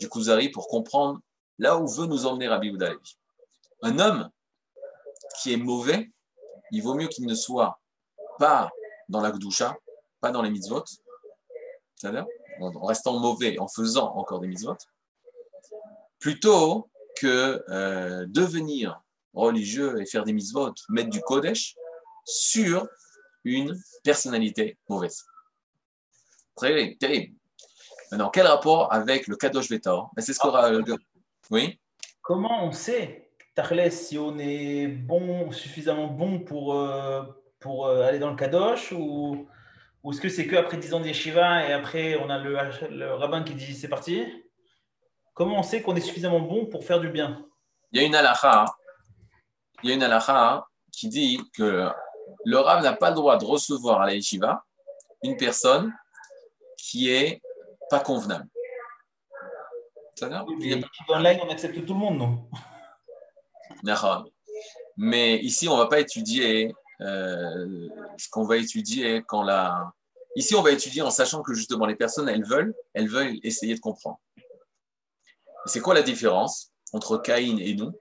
[0.00, 1.20] du Kuzari pour comprendre
[1.58, 3.18] là où veut nous emmener Rabbi Oudalevi.
[3.82, 4.30] Un homme
[5.42, 6.10] qui est mauvais,
[6.70, 7.80] il vaut mieux qu'il ne soit
[8.38, 8.70] pas
[9.08, 9.76] dans la Gdusha,
[10.20, 10.84] pas dans les mitzvot,
[11.96, 12.26] c'est-à-dire
[12.60, 14.76] en restant mauvais, en faisant encore des mitzvot,
[16.18, 19.00] plutôt que euh, devenir
[19.32, 21.76] religieux et faire des mitzvot, mettre du kodesh
[22.24, 22.86] sur
[23.44, 25.24] une personnalité mauvaise.
[26.56, 27.34] Très terrible.
[28.10, 30.10] Maintenant, quel rapport avec le Kadosh Vetor?
[30.16, 30.70] Ben, C'est ce qu'aura.
[31.50, 31.78] Oui
[32.22, 33.27] Comment on sait,
[33.58, 37.24] Tarles, si on est bon, suffisamment bon pour, euh,
[37.58, 39.48] pour euh, aller dans le Kadosh ou,
[40.04, 42.56] ou est-ce que c'est qu'après 10 ans d'Yeshiva et après on a le,
[42.90, 44.24] le rabbin qui dit c'est parti?
[45.34, 47.44] Comment on sait qu'on est suffisamment bon pour faire du bien?
[47.90, 48.66] Il y a une halakha,
[49.82, 51.88] il y a une halakha qui dit que
[52.44, 54.62] le rabbin n'a pas le droit de recevoir à la yeshiva
[55.24, 55.92] une personne
[56.76, 57.42] qui est
[57.90, 58.46] pas convenable.
[60.22, 62.48] Online, on accepte tout le monde, non?
[64.96, 69.92] Mais ici, on ne va pas étudier euh, ce qu'on va étudier quand la.
[70.36, 73.74] Ici, on va étudier en sachant que justement les personnes, elles veulent, elles veulent essayer
[73.74, 74.18] de comprendre.
[75.66, 77.92] C'est quoi la différence entre Caïn et nous?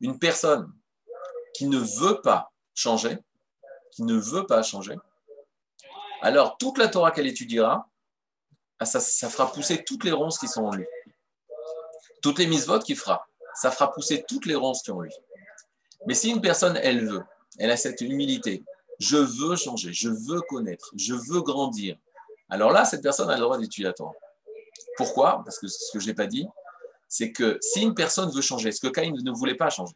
[0.00, 0.72] Une personne
[1.54, 3.18] qui ne veut pas changer,
[3.92, 4.96] qui ne veut pas changer,
[6.22, 7.88] alors toute la Torah qu'elle étudiera,
[8.78, 10.86] ah, ça, ça, fera pousser toutes les ronces qui sont en lui.
[12.22, 13.26] Toutes les votes qu'il fera,
[13.60, 15.12] ça fera pousser toutes les ronces qui sont en lui.
[16.06, 17.22] Mais si une personne, elle veut,
[17.58, 18.64] elle a cette humilité,
[18.98, 21.96] je veux changer, je veux connaître, je veux grandir,
[22.50, 24.12] alors là, cette personne a le droit d'étudier la Torah.
[24.96, 25.42] Pourquoi?
[25.44, 26.46] Parce que ce que je n'ai pas dit,
[27.08, 29.94] c'est que si une personne veut changer, ce que Caïn ne voulait pas changer,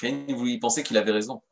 [0.00, 1.42] Caïn il pensait qu'il avait raison.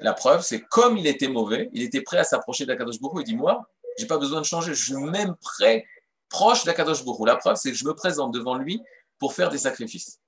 [0.00, 3.24] La preuve, c'est comme il était mauvais, il était prêt à s'approcher d'Akadosh Baruch il
[3.24, 3.68] dit Moi,
[3.98, 4.74] Je n'ai pas besoin de changer.
[4.74, 5.86] Je suis même prêt,
[6.28, 7.24] proche d'Akadosh Bourou.
[7.24, 8.82] La preuve, c'est que je me présente devant lui
[9.18, 10.20] pour faire des sacrifices.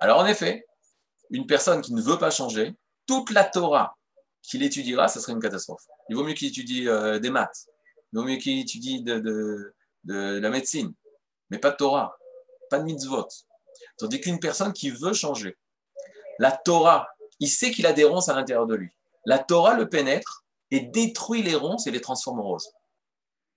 [0.00, 0.66] Alors, en effet,
[1.30, 2.74] une personne qui ne veut pas changer,
[3.06, 3.96] toute la Torah
[4.42, 5.82] qu'il étudiera, ce serait une catastrophe.
[6.08, 7.66] Il vaut mieux qu'il étudie euh, des maths.
[8.12, 10.92] Il vaut mieux qu'il étudie de, la médecine.
[11.50, 12.16] Mais pas de Torah,
[12.70, 13.28] pas de mitzvot.
[13.98, 15.56] Tandis qu'une personne qui veut changer,
[16.38, 17.08] la Torah,
[17.40, 18.90] il sait qu'il a des ronces à l'intérieur de lui.
[19.24, 22.70] La Torah le pénètre et détruit les ronces et les transforme en roses,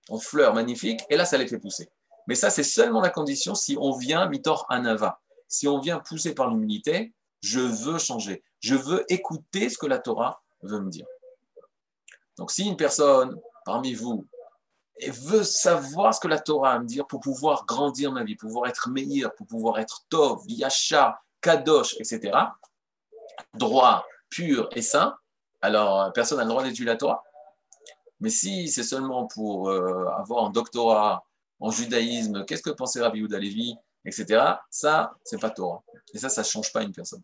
[0.08, 1.90] en fleurs magnifiques, et là, ça les fait pousser.
[2.26, 6.34] Mais ça, c'est seulement la condition si on vient mitor anava, si on vient pousser
[6.34, 11.06] par l'humilité, je veux changer, je veux écouter ce que la Torah veut me dire.
[12.36, 14.26] Donc, si une personne parmi vous
[15.06, 18.34] veut savoir ce que la Torah a à me dire pour pouvoir grandir ma vie,
[18.34, 22.36] pour pouvoir être meilleur, pour pouvoir être tov, yasha, kadosh, etc.,
[23.54, 25.16] droit, pur et saint,
[25.60, 27.22] alors personne n'a le droit d'étudier la Torah.
[28.20, 31.24] Mais si c'est seulement pour euh, avoir un doctorat
[31.60, 33.38] en judaïsme, qu'est-ce que pensait Rabbi Yehuda
[34.08, 35.82] etc., ça, c'est pas Torah.
[36.14, 37.22] Et ça, ça ne change pas une personne.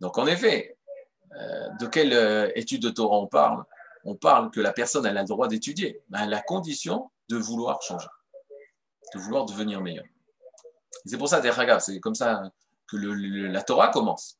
[0.00, 0.76] Donc en effet,
[1.36, 3.64] euh, de quelle euh, étude de Torah on parle?
[4.04, 7.36] On parle que la personne a le droit d'étudier, mais elle a la condition de
[7.36, 8.06] vouloir changer,
[9.14, 10.04] de vouloir devenir meilleur.
[11.04, 11.42] C'est pour ça,
[11.80, 12.50] c'est comme ça
[12.86, 14.38] que la Torah commence.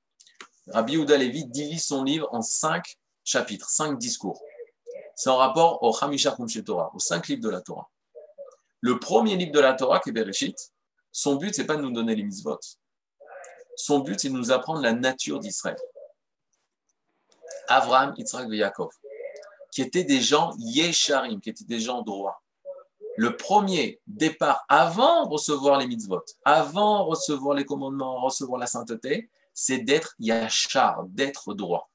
[0.68, 4.40] Rabbi Yehuda Levi divise son livre en cinq chapitres, cinq discours.
[5.14, 7.90] C'est en rapport au Hamisha Kumshe Torah, aux cinq livres de la Torah.
[8.80, 10.72] Le premier livre de la Torah, qui est Bereshit,
[11.10, 12.60] son but, c'est pas de nous donner les mitzvot.
[13.76, 15.76] Son but, c'est de nous apprendre la nature d'Israël.
[17.68, 18.90] Avraham, Yitzhak et Yaakov,
[19.70, 22.42] qui étaient des gens yesharim, qui étaient des gens droits.
[23.16, 28.66] Le premier départ, avant de recevoir les mitzvot, avant de recevoir les commandements, recevoir la
[28.66, 31.90] sainteté, c'est d'être yachar, d'être droit.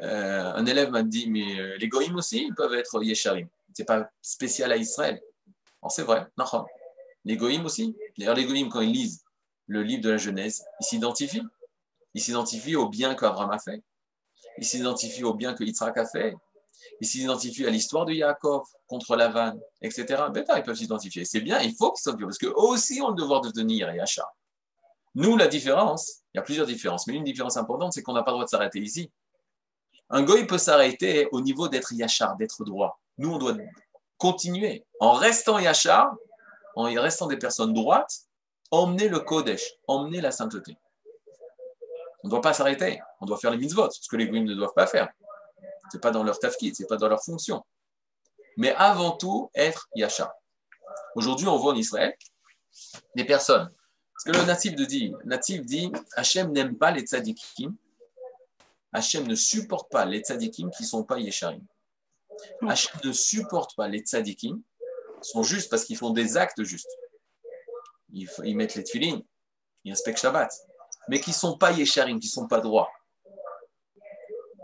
[0.00, 3.46] Euh, un élève m'a dit, mais euh, les goïms aussi, ils peuvent être yesharim.
[3.74, 5.22] Ce n'est pas spécial à Israël.
[5.88, 6.26] C'est vrai,
[7.24, 7.96] les goïms aussi.
[8.18, 9.24] D'ailleurs, les quand ils lisent
[9.66, 11.46] le livre de la Genèse, ils s'identifient.
[12.14, 13.82] Ils s'identifient au bien qu'Abraham a fait.
[14.58, 16.34] Ils s'identifient au bien que Yitzhak a fait.
[17.00, 20.24] Ils s'identifient à l'histoire de Yaakov contre Lavan, etc.
[20.34, 21.24] ils peuvent s'identifier.
[21.24, 24.30] C'est bien, il faut qu'ils s'identifient, parce qu'eux aussi ont le devoir de devenir Yachar.
[25.14, 28.22] Nous, la différence, il y a plusieurs différences, mais une différence importante, c'est qu'on n'a
[28.22, 29.10] pas le droit de s'arrêter ici.
[30.10, 33.00] Un goy peut s'arrêter au niveau d'être Yachar, d'être droit.
[33.18, 33.54] Nous, on doit
[34.22, 34.86] continuer.
[35.00, 36.14] En restant Yachar,
[36.76, 38.20] en restant des personnes droites,
[38.70, 40.78] emmener le Kodesh, emmener la sainteté.
[42.22, 43.02] On ne doit pas s'arrêter.
[43.20, 45.08] On doit faire les mitzvot, ce que les goyim ne doivent pas faire.
[45.90, 47.64] Ce n'est pas dans leur tafkid, ce n'est pas dans leur fonction.
[48.56, 50.32] Mais avant tout, être yachar.
[51.16, 52.14] Aujourd'hui, on voit en Israël
[53.16, 53.68] des personnes.
[54.12, 57.74] Parce que le natif dit, natif dit Hachem n'aime pas les tzadikim.
[58.92, 61.66] Hachem ne supporte pas les tzadikim qui ne sont pas yesharim.
[62.68, 64.60] Hachem ne supporte pas les tzadikim
[65.20, 66.90] sont justes parce qu'ils font des actes justes.
[68.12, 69.22] Ils, mettent les tefillines,
[69.84, 70.52] ils inspectent Shabbat
[71.08, 72.90] mais qui ne sont pas yesharim, qui ne sont pas droits.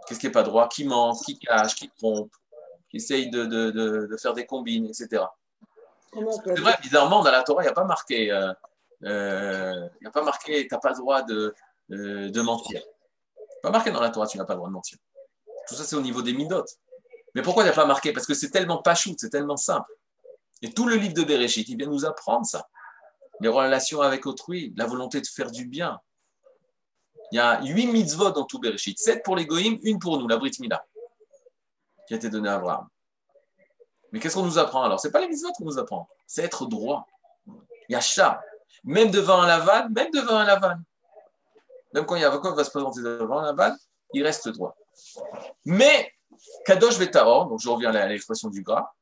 [0.06, 0.68] Qu'est-ce qui n'est pas droit?
[0.68, 2.32] Qui ment, qui cache, qui trompe,
[2.90, 5.24] qui essaye de, de, de, faire des combines, etc.
[6.12, 8.52] C'est vrai, bizarrement, dans la Torah, il n'y a pas marqué, euh,
[9.04, 11.54] euh, il a pas marqué, tu n'as pas le droit de,
[11.90, 12.82] euh, de mentir.
[13.62, 14.98] Pas marqué dans la Torah, tu n'as pas le droit de mentir.
[15.68, 16.78] Tout ça, c'est au niveau des midotes.
[17.38, 18.12] Mais pourquoi il n'y a pas marqué?
[18.12, 19.88] Parce que c'est tellement pas shoot, c'est tellement simple.
[20.60, 22.68] Et tout le livre de Bereshit, il vient nous apprendre ça.
[23.38, 26.00] Les relations avec autrui, la volonté de faire du bien,
[27.30, 28.98] il y a huit mitzvot dans tout Bereshit.
[28.98, 30.84] Sept pour les une pour nous, la Brit Mila,
[32.08, 32.88] qui a été donnée à Abraham.
[34.10, 34.98] Mais qu'est-ce qu'on nous apprend alors?
[34.98, 37.06] Ce n'est pas les mitzvot qu'on nous apprend, c'est être droit.
[37.46, 38.42] Il y a chat.
[38.82, 40.74] Même devant un lavan, même devant un lavan.
[41.92, 43.76] Même quand Yavakov va se présenter devant un lavan,
[44.12, 44.76] il reste droit.
[45.64, 46.12] Mais
[46.64, 48.92] Kadosh Vetaor, donc je reviens à l'expression du gras,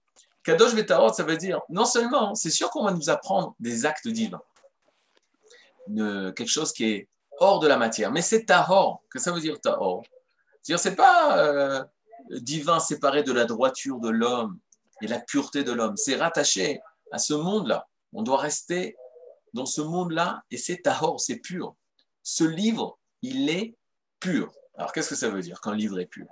[0.43, 4.07] Kadosh Vetaor, ça veut dire, non seulement, c'est sûr qu'on va nous apprendre des actes
[4.09, 4.43] divins,
[5.89, 8.13] quelque chose qui est hors de la matière.
[8.13, 9.03] Mais c'est tahor.
[9.11, 10.05] Que ça veut dire tahor
[10.63, 11.85] C'est-à-dire, c'est pas euh,
[12.31, 14.59] divin séparé de la droiture de l'homme
[15.03, 15.97] et la pureté de l'homme.
[15.97, 16.81] C'est rattaché
[17.13, 17.87] à ce monde-là.
[18.13, 18.97] On doit rester
[19.53, 21.75] dans ce monde-là et c'est tahor, c'est pur.
[22.23, 23.75] Ce livre, il est
[24.21, 24.53] pur.
[24.77, 26.27] Alors, qu'est-ce que ça veut dire qu'un livre est pur?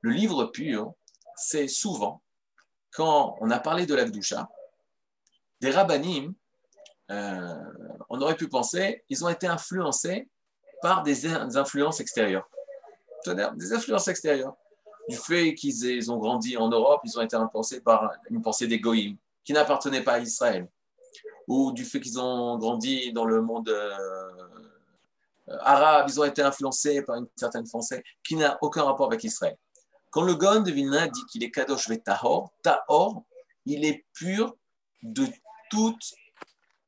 [0.00, 0.94] Le livre pur,
[1.36, 2.22] c'est souvent,
[2.92, 4.06] quand on a parlé de la
[5.60, 6.34] des rabbinim
[7.10, 7.54] euh,
[8.08, 10.28] on aurait pu penser, ils ont été influencés
[10.82, 12.48] par des, influences extérieures.
[13.26, 14.56] Des influences extérieures.
[15.08, 18.80] Du fait qu'ils ont grandi en Europe, ils ont été influencés par une pensée des
[19.44, 20.68] qui n'appartenait pas à Israël.
[21.46, 24.28] Ou du fait qu'ils ont grandi dans le monde euh,
[25.60, 29.56] arabe, ils ont été influencés par une certaine pensée qui n'a aucun rapport avec Israël.
[30.16, 32.50] Quand le Gaon de Vilna dit qu'il est Kadosh ve Tahor,
[33.66, 34.56] il est pur
[35.02, 35.26] de
[35.70, 36.14] toute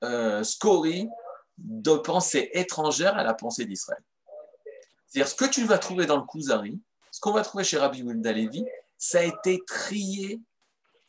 [0.02, 1.10] euh, scorie
[1.58, 4.02] de pensée étrangère à la pensée d'Israël.
[5.06, 7.98] C'est-à-dire, ce que tu vas trouver dans le Kuzari, ce qu'on va trouver chez Rabbi
[7.98, 8.64] Yehuda Levi,
[8.96, 10.40] ça a été trié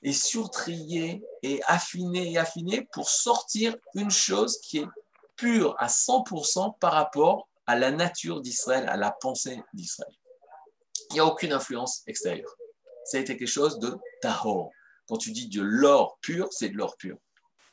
[0.03, 4.87] et surtrié et affiné et affiné pour sortir une chose qui est
[5.37, 10.13] pure à 100% par rapport à la nature d'Israël, à la pensée d'Israël.
[11.09, 12.55] Il n'y a aucune influence extérieure.
[13.05, 14.71] Ça a été quelque chose de tahor.
[15.07, 17.17] Quand tu dis de l'or pur, c'est de l'or pur.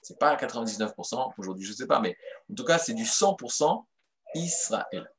[0.00, 2.16] C'est pas à 99%, aujourd'hui je ne sais pas, mais
[2.50, 3.84] en tout cas c'est du 100%
[4.36, 5.12] Israël.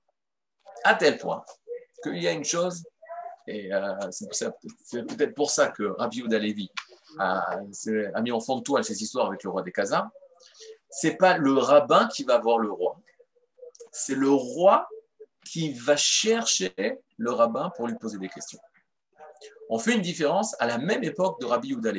[0.84, 1.44] À tel point
[2.02, 2.84] qu'il y a une chose,
[3.48, 6.72] et euh, c'est peut-être pour ça que Rabbi Yehuda Levi
[7.20, 7.58] a,
[8.22, 10.10] mis en fond de toile ces histoires avec le roi des Khazars,
[10.90, 13.00] c'est pas le rabbin qui va voir le roi,
[13.92, 14.88] c'est le roi
[15.48, 16.74] qui va chercher
[17.18, 18.60] le rabbin pour lui poser des questions.
[19.70, 21.92] On fait une différence à la même époque de Rabbi Yehuda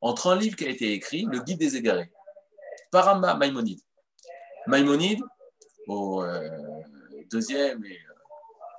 [0.00, 2.10] entre un livre qui a été écrit, le Guide des égarés,
[2.90, 3.80] par Maïmonide.
[4.66, 5.20] Maïmonide,
[5.88, 6.50] au euh,
[7.30, 7.98] deuxième, et,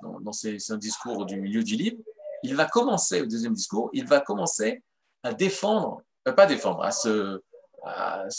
[0.04, 1.98] euh, dans, ses, un discours du milieu du livre,
[2.42, 4.82] il va commencer, au deuxième discours, il va commencer
[5.22, 7.40] à défendre, euh, pas défendre, à se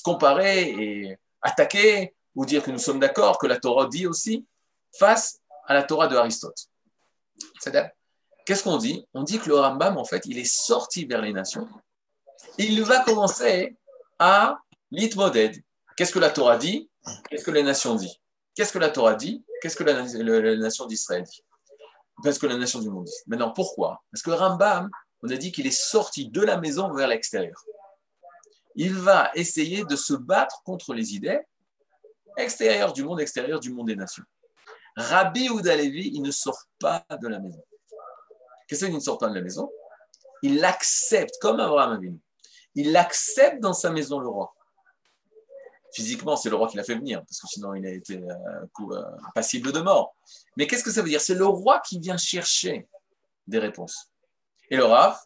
[0.03, 4.45] comparer et attaquer ou dire que nous sommes d'accord, que la Torah dit aussi,
[4.99, 6.67] face à la Torah de Aristote.
[8.45, 9.05] Qu'est-ce qu'on dit?
[9.13, 11.67] On dit que le Rambam, en fait, il est sorti vers les nations.
[12.57, 13.77] Il va commencer
[14.19, 14.57] à
[14.91, 15.61] l'itmoded.
[15.95, 16.89] Qu'est-ce que la Torah dit?
[17.29, 18.17] Qu'est-ce que les nations disent?
[18.55, 19.43] Qu'est-ce que la Torah dit?
[19.61, 21.43] Qu'est-ce que la, nation d'Israël dit?
[22.23, 23.13] Qu'est-ce que la nation du monde dit?
[23.27, 24.01] Maintenant, pourquoi?
[24.11, 24.89] Parce que Rambam,
[25.23, 27.63] on a dit qu'il est sorti de la maison vers l'extérieur.
[28.75, 31.39] Il va essayer de se battre contre les idées
[32.37, 34.23] extérieures du monde, extérieures du monde des nations.
[34.97, 37.63] Rabbi Oudalevi, il ne sort pas de la maison.
[38.67, 39.71] Qu'est-ce qu'il ne sort pas de la maison?
[40.41, 42.19] Il l'accepte, comme Abraham Avinu.
[42.73, 44.53] Il accepte dans sa maison le roi.
[45.93, 48.65] Physiquement, c'est le roi qui l'a fait venir, parce que sinon il a été euh,
[48.91, 50.15] euh, passible de mort.
[50.57, 51.21] Mais qu'est-ce que ça veut dire?
[51.21, 52.87] C'est le roi qui vient chercher
[53.45, 54.11] des réponses.
[54.69, 55.17] Et le Rav,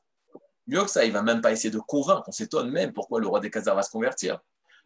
[0.67, 2.23] mieux que ça, il va même pas essayer de convaincre.
[2.27, 4.39] On s'étonne même pourquoi le roi des Khazars va se convertir.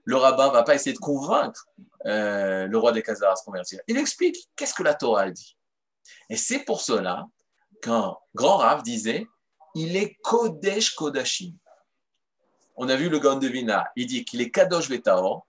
[0.05, 1.67] Le rabbin va pas essayer de convaincre
[2.05, 3.79] euh, le roi des Khazars à se convertir.
[3.87, 5.57] Il explique qu'est-ce que la Torah dit.
[6.29, 7.25] Et c'est pour cela
[7.81, 9.27] qu'un grand Rav disait
[9.73, 11.53] il est Kodesh Kodashim.
[12.75, 15.45] On a vu le Gaon de Vina, il dit qu'il est Kadosh Vetaor.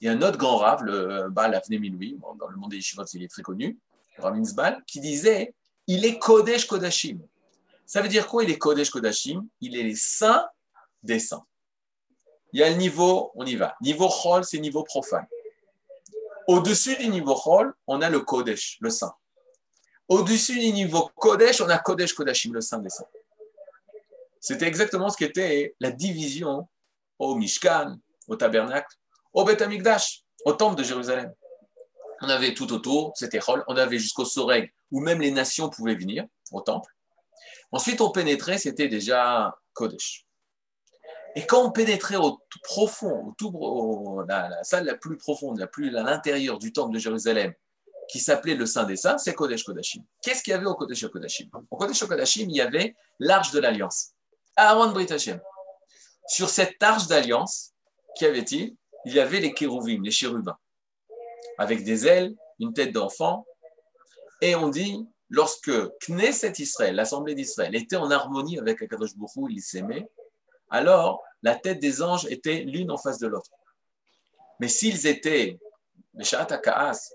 [0.00, 2.76] Il y a un autre grand Rav, le Baal Avne Miloui, dans le monde des
[2.76, 3.78] Yeshivot, il est très connu,
[4.18, 4.38] Rav
[4.86, 5.54] qui disait
[5.86, 7.18] il est Kodesh Kodashim.
[7.86, 10.46] Ça veut dire quoi Il est Kodesh Kodashim, il est les saints
[11.02, 11.44] des saints.
[12.56, 13.76] Il y a le niveau, on y va.
[13.82, 15.26] Niveau Chol, c'est niveau profane.
[16.46, 19.14] Au-dessus du niveau Chol, on a le Kodesh, le saint.
[20.08, 23.04] Au-dessus du niveau Kodesh, on a Kodesh Kodashim, le saint des saints.
[24.40, 26.66] C'était exactement ce qu'était la division
[27.18, 28.96] au Mishkan, au tabernacle,
[29.34, 31.30] au Beth Amikdash, au temple de Jérusalem.
[32.22, 35.94] On avait tout autour, c'était Chol, on avait jusqu'au Soreg, où même les nations pouvaient
[35.94, 36.90] venir au temple.
[37.70, 40.25] Ensuite, on pénétrait, c'était déjà Kodesh.
[41.36, 45.66] Et quand on pénétrait au tout profond, au tout, la, salle la plus profonde, la
[45.66, 47.52] plus à l'intérieur du temple de Jérusalem,
[48.08, 50.02] qui s'appelait le Saint des Saints, c'est Kodesh Kodashim.
[50.22, 51.50] Qu'est-ce qu'il y avait au Kodesh Kodashim?
[51.70, 54.12] Au Kodesh Kodashim, il y avait l'arche de l'Alliance.
[54.56, 55.08] Aaron Brit
[56.26, 57.74] Sur cette arche d'alliance,
[58.16, 58.74] qu'y avait-il?
[59.04, 60.56] Il y avait les kérouvim, les chérubins,
[61.58, 63.46] avec des ailes, une tête d'enfant.
[64.40, 65.70] Et on dit, lorsque
[66.00, 70.08] Knesset Israël, l'Assemblée d'Israël, était en harmonie avec Akadosh Bokhu, il s'aimait,
[70.70, 73.50] alors la tête des anges était l'une en face de l'autre.
[74.60, 75.58] Mais s'ils étaient,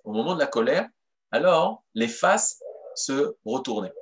[0.03, 0.87] au moment de la colère,
[1.31, 2.61] alors les faces
[2.95, 3.93] se retournaient.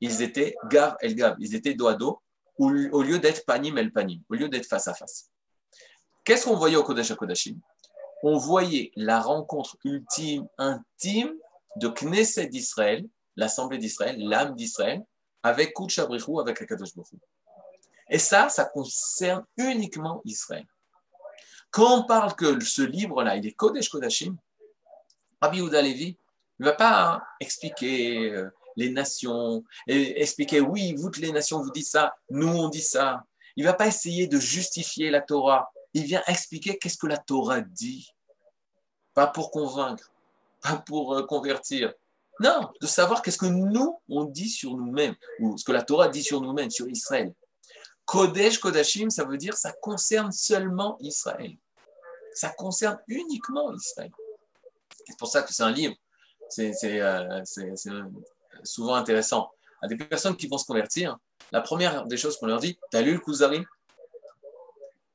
[0.00, 2.20] Ils étaient gav el gav, ils étaient dos à dos,
[2.58, 5.30] au lieu d'être panim el panim, au lieu d'être face à face.
[6.24, 7.58] Qu'est-ce qu'on voyait au Kodesh Kodashim
[8.22, 11.32] On voyait la rencontre ultime, intime
[11.76, 13.06] de Knesset d'Israël,
[13.36, 15.02] l'Assemblée d'Israël, l'âme d'Israël,
[15.42, 17.14] avec Kutchabrichou, avec Akadosh Baruch
[18.12, 20.66] et ça, ça concerne uniquement Israël.
[21.70, 24.36] Quand on parle que ce livre-là, il est Kodesh Kodashim,
[25.40, 26.18] Rabbi Yehuda Levi
[26.58, 31.86] ne va pas expliquer euh, les nations, et expliquer, oui, vous, les nations, vous dites
[31.86, 33.24] ça, nous, on dit ça.
[33.56, 35.72] Il ne va pas essayer de justifier la Torah.
[35.94, 38.10] Il vient expliquer qu'est-ce que la Torah dit.
[39.14, 40.12] Pas pour convaincre,
[40.60, 41.94] pas pour euh, convertir.
[42.40, 46.08] Non, de savoir qu'est-ce que nous, on dit sur nous-mêmes, ou ce que la Torah
[46.08, 47.32] dit sur nous-mêmes, sur Israël.
[48.04, 51.56] Kodesh, Kodashim, ça veut dire ça concerne seulement Israël.
[52.34, 54.10] Ça concerne uniquement Israël.
[55.06, 55.94] C'est pour ça que c'est un livre.
[56.48, 57.42] C'est euh,
[58.64, 59.50] souvent intéressant.
[59.80, 61.16] À des personnes qui vont se convertir,
[61.50, 63.64] La première des choses qu'on leur dit, t'as lu le Kuzari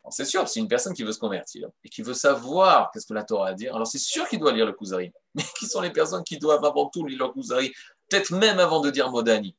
[0.09, 3.13] c'est sûr, c'est une personne qui veut se convertir et qui veut savoir qu'est-ce que
[3.13, 3.75] la Torah a à dire.
[3.75, 5.11] Alors c'est sûr qu'il doit lire le Kuzari.
[5.35, 7.73] Mais qui sont les personnes qui doivent avant tout lire le Kuzari
[8.09, 9.55] Peut-être même avant de dire Modani.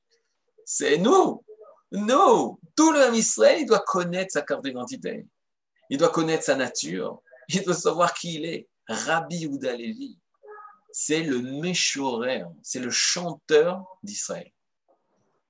[0.64, 1.44] C'est nous.
[1.92, 2.60] Nous.
[2.76, 5.26] Tout le Israël, il doit connaître sa carte d'identité.
[5.90, 7.22] Il doit connaître sa nature.
[7.48, 8.68] Il doit savoir qui il est.
[8.88, 9.72] Rabbi Ouda.
[10.92, 12.44] C'est le Méchorer.
[12.62, 14.50] C'est le chanteur d'Israël.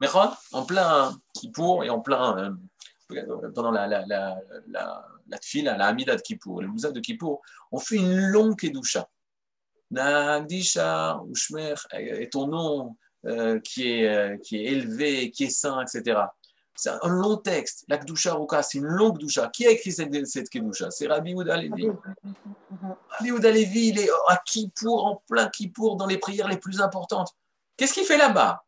[0.01, 0.09] Mais
[0.53, 5.39] en plein Kippour et en plein euh, pendant la, la, la, la, la
[5.77, 9.09] la de Kippour, le Moussa de Kippour, on fait une longue Kedusha.
[9.91, 15.83] Nagdisha, Ushmer, et ton nom euh, qui, est, euh, qui est élevé, qui est saint,
[15.83, 16.21] etc.
[16.77, 17.85] C'est un long texte.
[17.89, 19.49] La Kedusha Ruka, c'est une longue Kedusha.
[19.49, 21.89] Qui a écrit cette, cette Kedusha C'est Rabbi Ouda Levi.
[23.11, 26.81] Rabbi Ouda Levi, il est à Kippour, en plein Kippour, dans les prières les plus
[26.81, 27.35] importantes.
[27.77, 28.65] Qu'est-ce qu'il fait là-bas?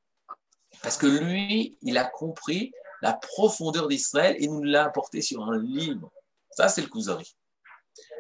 [0.83, 2.73] Parce que lui, il a compris
[3.03, 6.11] la profondeur d'Israël et nous l'a apporté sur un livre.
[6.51, 7.37] Ça, c'est le Kuzari.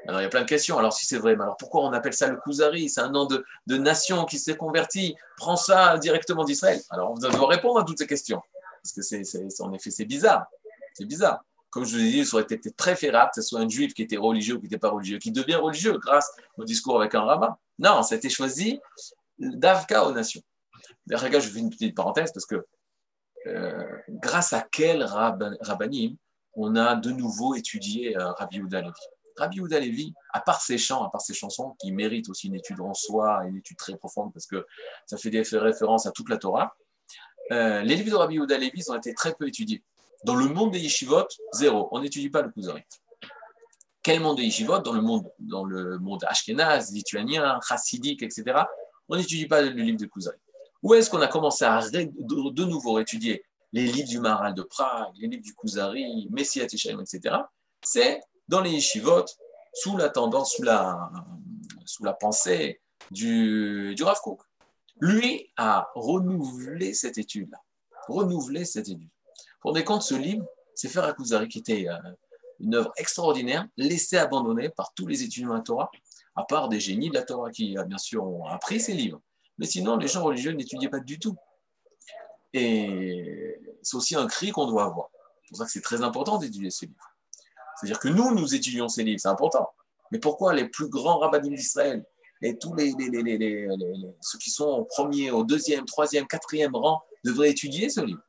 [0.06, 0.78] Alors, il y a plein de questions.
[0.78, 3.26] Alors, si c'est vrai, mais alors pourquoi on appelle ça le Kuzari C'est un nom
[3.26, 5.14] de, nation qui s'est converti.
[5.36, 6.80] Prends ça directement d'Israël.
[6.90, 8.42] Alors, on doit répondre à toutes ces questions.
[8.82, 10.46] Parce que, c'est, en effet, c'est bizarre.
[10.94, 11.44] C'est bizarre.
[11.70, 14.02] Comme je vous ai dit, ça aurait été préférable que ce soit un juif qui
[14.02, 17.22] était religieux ou qui n'était pas religieux, qui devient religieux grâce au discours avec un
[17.22, 17.56] rabbin.
[17.78, 18.80] Non, ça a été choisi
[19.38, 20.42] d'Avka aux nations.
[21.06, 22.66] D'ailleurs, je fais une petite parenthèse parce que
[23.46, 26.16] euh, grâce à quel rabbanim
[26.54, 28.92] on a de nouveau étudié euh, Rabbi Yehuda Levi.
[29.40, 32.54] Rabbi Yehuda Levi, à part ses chants, à part ses chansons, qui méritent aussi une
[32.54, 34.66] étude en soi, une étude très profonde parce que
[35.06, 36.76] ça fait des références à toute la Torah,
[37.52, 39.82] euh, les livres de Rabbi Levi ont été très peu étudiés.
[40.24, 41.88] Dans le monde des yeshivot, zéro.
[41.92, 42.82] On n'étudie pas le Kuzari.
[44.02, 44.78] Quel monde des yeshivot?
[44.78, 48.62] Dans le monde, dans le monde ashkénaze, lituanien, chassidique, etc.
[49.08, 50.38] On n'étudie pas le livre de Kuzari.
[50.82, 55.12] Où est-ce qu'on a commencé à de nouveau étudier les livres du Maharal de Prague,
[55.16, 57.36] les livres du Kuzari, Messiah Tishaim, etc.
[57.82, 58.20] C'est
[58.50, 59.24] dans les yeshivot,
[59.72, 61.10] sous la tendance, sous la,
[61.86, 62.80] sous la pensée
[63.12, 64.18] du, du Rav.
[65.00, 67.58] Lui a renouvelé cette étude-là.
[68.08, 69.08] Renouvelé cette étude.
[69.60, 70.44] Pour des comptes, ce livre,
[70.74, 71.96] c'est Faire Kuzari, qui était euh,
[72.58, 75.90] une œuvre extraordinaire, laissée abandonnée par tous les étudiants de la Torah,
[76.34, 79.20] à part des génies de la Torah qui, bien sûr, ont appris ces livres.
[79.58, 81.36] Mais sinon, les gens religieux n'étudiaient pas du tout.
[82.52, 85.08] Et c'est aussi un cri qu'on doit avoir.
[85.44, 87.09] C'est pour ça que c'est très important d'étudier ces livres.
[87.80, 89.70] C'est-à-dire que nous, nous étudions ces livres, c'est important.
[90.10, 92.04] Mais pourquoi les plus grands rabbinim d'Israël
[92.42, 92.74] et tous
[94.20, 98.22] ceux qui sont au premier, au deuxième, troisième, quatrième rang devraient étudier ce livre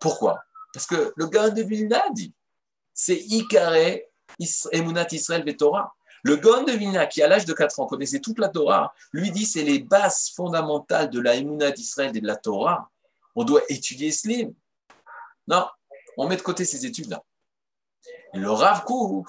[0.00, 0.42] Pourquoi?
[0.72, 2.32] Parce que le gars de Vilna dit
[2.94, 3.98] c'est Ikare
[4.70, 5.94] Emunat Israël Torah.
[6.24, 9.32] Le Gon de Vilna, qui à l'âge de 4 ans connaissait toute la Torah, lui
[9.32, 12.90] dit c'est les bases fondamentales de la Emunat d'Israël et de la Torah.
[13.34, 14.52] On doit étudier ce livre.
[15.48, 15.66] Non,
[16.16, 17.24] on met de côté ces études-là.
[18.34, 19.28] Le Rav Kouk,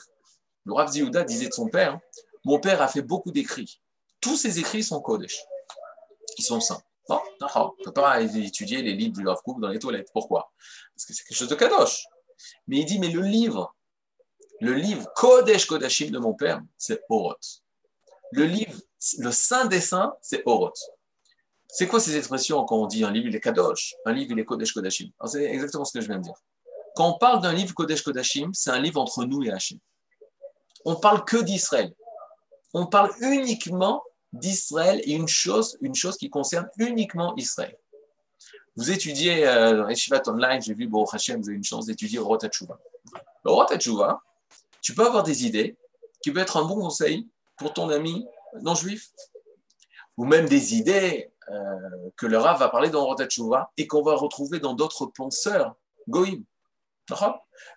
[0.65, 1.99] le Rav Ziouda disait de son père,
[2.45, 3.81] mon père a fait beaucoup d'écrits.
[4.21, 5.37] Tous ces écrits sont Kodesh.
[6.37, 6.81] Ils sont saints.
[7.09, 10.09] Non, on ne peut pas étudier les livres du Rav Kouk dans les toilettes.
[10.13, 10.51] Pourquoi?
[10.95, 12.05] Parce que c'est quelque chose de Kadosh.
[12.67, 13.75] Mais il dit, mais le livre,
[14.61, 17.61] le livre Kodesh Kodashim de mon père, c'est Oroth.
[18.31, 18.79] Le livre,
[19.19, 20.79] le Saint des Saints, c'est Oroth.
[21.67, 24.39] C'est quoi ces expressions quand on dit un livre, il est Kadosh, un livre, il
[24.39, 26.35] est Kodesh Kodashim C'est exactement ce que je viens de dire.
[26.95, 29.77] Quand on parle d'un livre Kodesh Kodashim, c'est un livre entre nous et Hachim.
[30.85, 31.93] On parle que d'Israël.
[32.73, 35.77] On parle uniquement d'Israël et une chose,
[36.19, 37.77] qui concerne uniquement Israël.
[38.75, 39.87] Vous étudiez euh,
[40.27, 43.65] Online, j'ai vu, bon, Hachem, vous avez une chance d'étudier Orot Le Orot
[44.83, 45.77] tu peux avoir des idées
[46.21, 47.27] qui peuvent être un bon conseil
[47.57, 48.27] pour ton ami
[48.61, 49.11] non juif,
[50.17, 53.27] ou même des idées euh, que le Rav va parler dans Rotat
[53.77, 55.75] et qu'on va retrouver dans d'autres penseurs
[56.07, 56.43] goïm.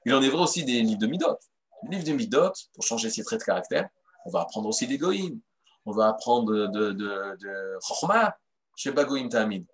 [0.04, 1.38] Il en est vrai aussi des livres de Midot.
[1.84, 3.88] Les livres de Midot, pour changer ses traits de caractère,
[4.24, 4.98] on va apprendre aussi des.
[5.84, 7.78] On va apprendre de, de, de,
[8.76, 9.64] chez Bagoïm Tamid.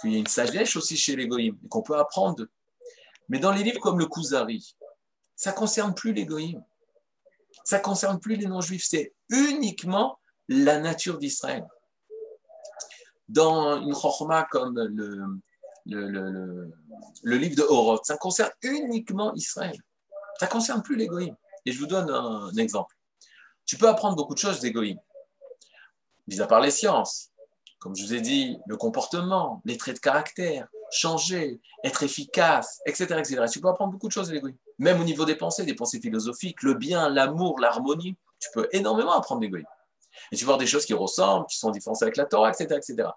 [0.00, 1.28] Qu'il y a une sagesse aussi chez les
[1.68, 2.46] qu'on peut apprendre.
[3.28, 4.76] Mais dans les livres comme le Kuzari,
[5.36, 6.26] ça ne concerne plus les
[7.64, 11.64] ça ne concerne plus les non-juifs, c'est uniquement la nature d'Israël.
[13.28, 15.24] Dans une chorma comme le,
[15.86, 16.72] le,
[17.24, 19.76] livre de Horoth, ça concerne uniquement Israël.
[20.38, 21.36] Ça ne concerne plus l'égoïme.
[21.66, 22.94] Et je vous donne un, exemple.
[23.66, 24.98] Tu peux apprendre beaucoup de choses d'égoïme,
[26.26, 27.30] mis à part les sciences.
[27.78, 33.16] Comme je vous ai dit, le comportement, les traits de caractère, changer, être efficace, etc.
[33.18, 33.44] etc.
[33.50, 36.62] Tu peux apprendre beaucoup de choses d'égoïme même au niveau des pensées, des pensées philosophiques,
[36.62, 39.68] le bien, l'amour, l'harmonie, tu peux énormément apprendre l'égoïsme.
[40.32, 43.10] Et tu vois des choses qui ressemblent, qui sont différentes avec la Torah, etc., etc.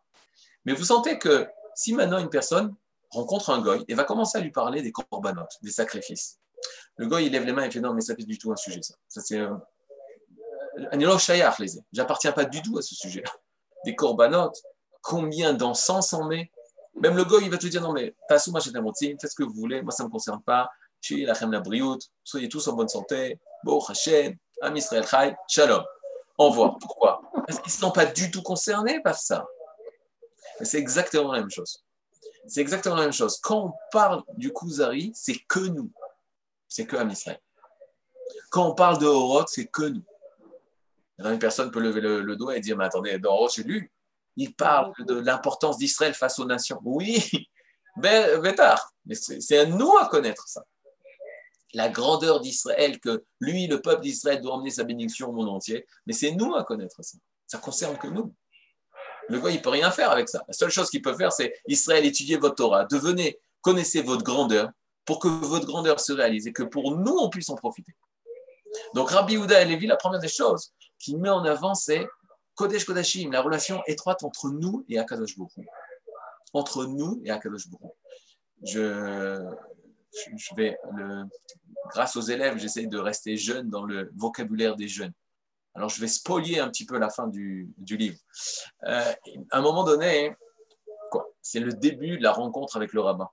[0.66, 2.76] Mais vous sentez que si maintenant une personne
[3.10, 6.40] rencontre un goy et va commencer à lui parler des corbanotes, des sacrifices.
[6.98, 8.56] Le goy, il lève les mains et fait non, mais ça fait du tout un
[8.56, 8.96] sujet, ça.
[9.08, 9.40] Ça, c'est.
[9.40, 9.54] Euh,
[11.92, 13.24] J'appartiens pas du tout à ce sujet
[13.86, 14.60] Des corbanotes,
[15.02, 16.52] combien d'encens on met
[16.96, 19.92] Même le goy, il va te dire non, mais faites ce que vous voulez, moi,
[19.92, 20.70] ça ne me concerne pas.
[21.10, 23.40] la briout, soyez tous en bonne santé.
[23.64, 25.84] Bon, Hachem, Am Israël Chai, Shalom.
[26.38, 26.78] Envoie.
[26.80, 29.46] Pourquoi Parce qu'ils ne sont pas du tout concernés par ça.
[30.64, 31.84] C'est exactement la même chose.
[32.48, 33.40] C'est exactement la même chose.
[33.42, 35.92] Quand on parle du Kuzari, c'est que nous.
[36.68, 37.40] C'est que Am Israël.
[38.50, 40.04] Quand on parle de Horot, c'est que nous.
[41.20, 43.92] Une personne peut lever le, doigt et dire Mais attendez, dans Horot, j'ai lu.
[44.36, 46.80] Il parle de l'importance d'Israël face aux nations.
[46.84, 47.24] Oui,
[47.96, 48.94] Bétar.
[49.06, 50.66] Mais c'est à nous à connaître ça.
[51.74, 55.86] La grandeur d'Israël, que lui, le peuple d'Israël, doit emmener sa bénédiction au monde entier.
[56.06, 57.18] Mais c'est nous à connaître ça.
[57.48, 58.34] Ça concerne que nous.
[59.30, 60.44] Le gars, il peut rien faire avec ça.
[60.48, 64.70] La seule chose qu'il peut faire, c'est Israël, étudiez votre Torah, devenez, connaissez votre grandeur
[65.06, 67.94] pour que votre grandeur se réalise et que pour nous, on puisse en profiter.
[68.96, 72.08] Donc, Rabbi Houda et Lévi, la première des choses qu'il met en avant, c'est
[72.56, 75.68] Kodesh Kodashim, la relation étroite entre nous et Akadosh Baruch
[76.54, 77.94] Entre nous et Akadosh Baruch
[78.64, 80.78] je, vais,
[81.90, 85.14] grâce aux élèves, j'essaie de rester jeune dans le vocabulaire des jeunes.
[85.76, 88.18] Alors, je vais spolier un petit peu la fin du, livre.
[88.84, 89.14] Euh,
[89.52, 90.36] à un moment donné,
[91.42, 93.30] c'est le début de la rencontre avec le rabbin.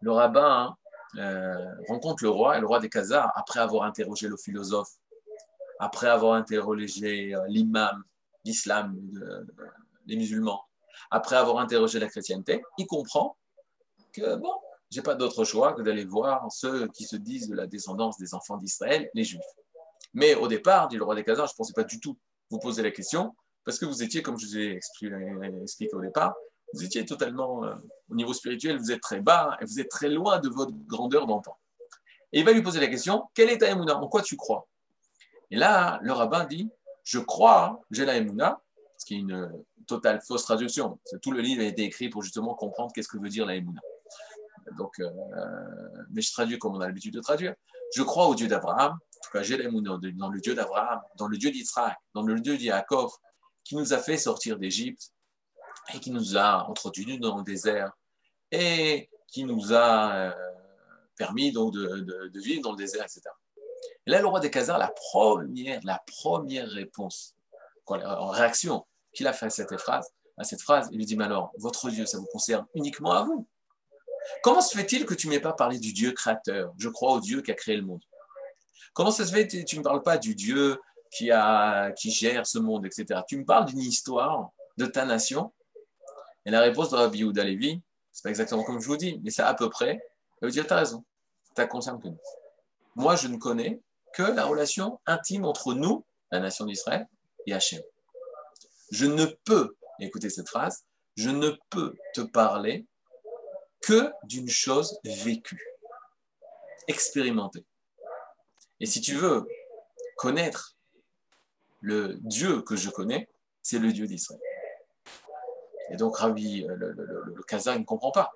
[0.00, 0.76] Le rabbin
[1.16, 4.92] euh, rencontre le roi, et le roi des Khazars, après avoir interrogé le philosophe,
[5.78, 8.02] après avoir interrogé euh, l'imam
[8.44, 8.96] l'islam,
[10.06, 10.64] les musulmans,
[11.10, 13.36] après avoir interrogé la chrétienté, il comprend
[14.12, 14.54] que, bon,
[14.90, 18.32] j'ai pas d'autre choix que d'aller voir ceux qui se disent de la descendance des
[18.34, 19.42] enfants d'Israël, les Juifs.
[20.14, 22.18] Mais au départ, dit le roi des Khazars, je ne pensais pas du tout
[22.50, 23.34] vous poser la question,
[23.64, 26.34] parce que vous étiez, comme je vous ai expliqué au départ,
[26.72, 27.74] vous étiez totalement, euh,
[28.10, 31.26] au niveau spirituel, vous êtes très bas et vous êtes très loin de votre grandeur
[31.26, 31.58] d'enfant.
[32.32, 33.96] Et il va lui poser la question, quelle est ta émouna?
[33.96, 34.66] En quoi tu crois?
[35.50, 36.70] Et là, le rabbin dit,
[37.04, 38.60] je crois, j'ai la émouna,
[38.98, 39.50] ce qui est une
[39.86, 40.98] totale fausse traduction.
[41.22, 43.80] Tout le livre a été écrit pour justement comprendre qu'est-ce que veut dire la émouna.
[44.76, 45.10] Donc, euh,
[46.10, 47.54] mais je traduis comme on a l'habitude de traduire.
[47.94, 51.36] Je crois au Dieu d'Abraham, en tout cas j'ai dans le Dieu d'Abraham, dans le
[51.36, 53.12] Dieu d'Israël, dans le Dieu d'Yaakov,
[53.64, 55.12] qui nous a fait sortir d'Égypte
[55.94, 57.92] et qui nous a entretenu dans le désert
[58.50, 60.32] et qui nous a euh,
[61.16, 63.22] permis donc de, vivre dans le désert, etc.
[64.06, 67.34] Et là, le roi des Khazars, la première, la première réponse,
[67.86, 71.24] en réaction qu'il a fait à cette phrase, à cette phrase, il lui dit, mais
[71.24, 73.46] alors, votre Dieu, ça vous concerne uniquement à vous?
[74.42, 76.72] Comment se fait-il que tu ne m'aies pas parlé du Dieu créateur?
[76.78, 78.02] Je crois au Dieu qui a créé le monde.
[78.92, 79.46] Comment ça se fait?
[79.46, 83.20] Que tu ne me parles pas du Dieu qui, a, qui gère ce monde, etc.
[83.26, 85.52] Tu me parles d'une histoire de ta nation
[86.46, 87.80] Et la réponse de Rabbi Yehuda Levi,
[88.12, 90.00] c'est pas exactement comme je vous dis, mais c'est à peu près.
[90.40, 91.04] Il veut dire, tu as raison,
[91.56, 92.18] ça concerne que nous.
[92.96, 93.80] Moi, je ne connais
[94.12, 97.06] que la relation intime entre nous, la nation d'Israël,
[97.46, 97.80] et Hachem.
[98.90, 100.84] Je ne peux, écoutez cette phrase,
[101.16, 102.86] je ne peux te parler
[103.80, 105.62] que d'une chose vécue,
[106.86, 107.64] expérimentée.
[108.80, 109.46] Et si tu veux
[110.16, 110.76] connaître
[111.80, 113.28] le Dieu que je connais,
[113.62, 114.40] c'est le Dieu d'Israël.
[115.90, 118.32] Et donc, Rabbi, euh, le, le, ne comprend pas.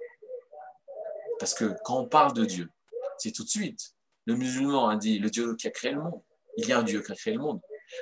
[1.39, 2.69] Parce que quand on parle de Dieu,
[3.19, 3.95] c'est tout de suite.
[4.27, 6.23] Le musulman a dit le Dieu qui a créé le monde.
[6.57, 7.61] Il y a un Dieu qui a créé le monde.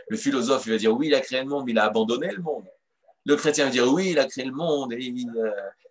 [0.09, 2.31] Le philosophe il va dire oui, il a créé le monde, mais il a abandonné
[2.31, 2.67] le monde.
[3.25, 5.51] Le chrétien va dire oui, il a créé le monde et il, euh,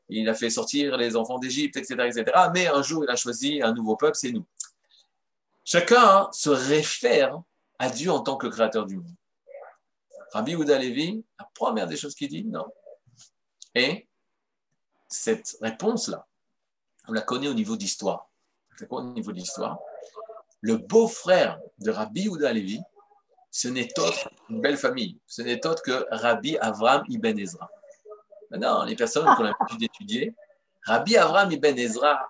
[0.10, 2.50] il a fait sortir les enfants d'Égypte, etc., etc.
[2.54, 4.46] Mais un jour, il a choisi un nouveau peuple, c'est nous.
[5.64, 7.42] Chacun se réfère
[7.78, 9.16] à Dieu en tant que créateur du monde.
[10.32, 12.66] Rabbi Ouda Levi, la première des choses qu'il dit, non.
[13.76, 14.08] Et
[15.08, 16.28] cette réponse-là,
[17.08, 18.30] on la connaît au niveau d'histoire.
[18.90, 19.80] Au niveau d'histoire?
[20.62, 22.80] Le beau-frère de Rabbi Ouda Levi,
[23.52, 25.20] ce n'est autre une belle famille.
[25.26, 27.70] Ce n'est autre que Rabbi Avram Ibn Ezra.
[28.50, 30.36] Maintenant, les personnes qui ont l'habitude d'étudier,
[30.84, 32.30] Rabbi Avram Ibn Ezra,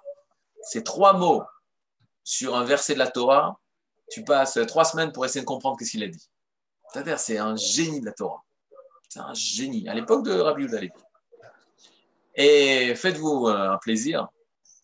[0.62, 1.44] c'est trois mots
[2.24, 3.60] sur un verset de la Torah,
[4.10, 6.30] tu passes trois semaines pour essayer de comprendre ce qu'il a dit.
[6.92, 8.44] C'est-à-dire, c'est un génie de la Torah.
[9.08, 9.88] C'est un génie.
[9.88, 10.92] À l'époque de Rabbi Udalevi.
[12.36, 14.28] Et faites-vous euh, un plaisir,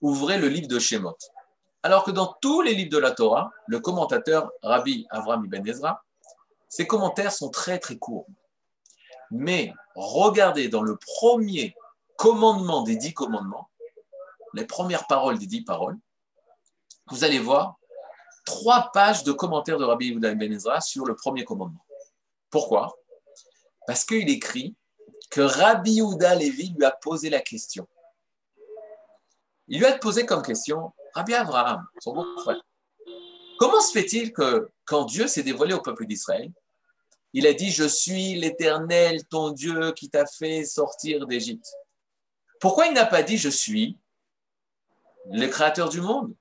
[0.02, 1.18] ouvrez le livre de Shemot.
[1.84, 6.04] Alors que dans tous les livres de la Torah, le commentateur Rabbi Avram Ibn Ezra,
[6.68, 8.26] ses commentaires sont très très courts.
[9.32, 11.76] Mais regardez dans le premier
[12.18, 13.70] commandement des dix commandements,
[14.54, 15.98] les premières paroles des dix paroles,
[17.08, 17.78] vous allez voir
[18.46, 21.86] trois pages de commentaires de Rabbi Yehuda Ben Ezra sur le premier commandement.
[22.50, 22.96] Pourquoi?
[23.88, 24.76] Parce qu'il écrit
[25.30, 27.88] que Rabbi Yehuda Levi lui a posé la question.
[29.68, 32.62] il lui a posé comme question, Rabbi Abraham, son beau frère,
[33.60, 36.52] comment se fait-il que quand Dieu s'est dévoilé au peuple d'Israël,
[37.38, 41.70] il a dit, je suis l'Éternel, ton Dieu, qui t'a fait sortir d'Égypte.
[42.62, 43.98] Pourquoi il n'a pas dit, je suis
[45.30, 46.34] le créateur du monde?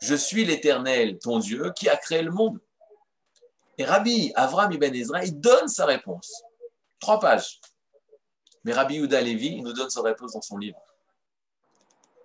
[0.00, 2.60] Je suis l'Éternel, ton Dieu, qui a créé le monde.
[3.76, 6.44] Et Rabbi Avram ibn Ezra, il donne sa réponse.
[7.00, 7.60] Trois pages.
[8.62, 10.78] Mais Rabbi Yehuda Levi, nous donne sa réponse dans son livre.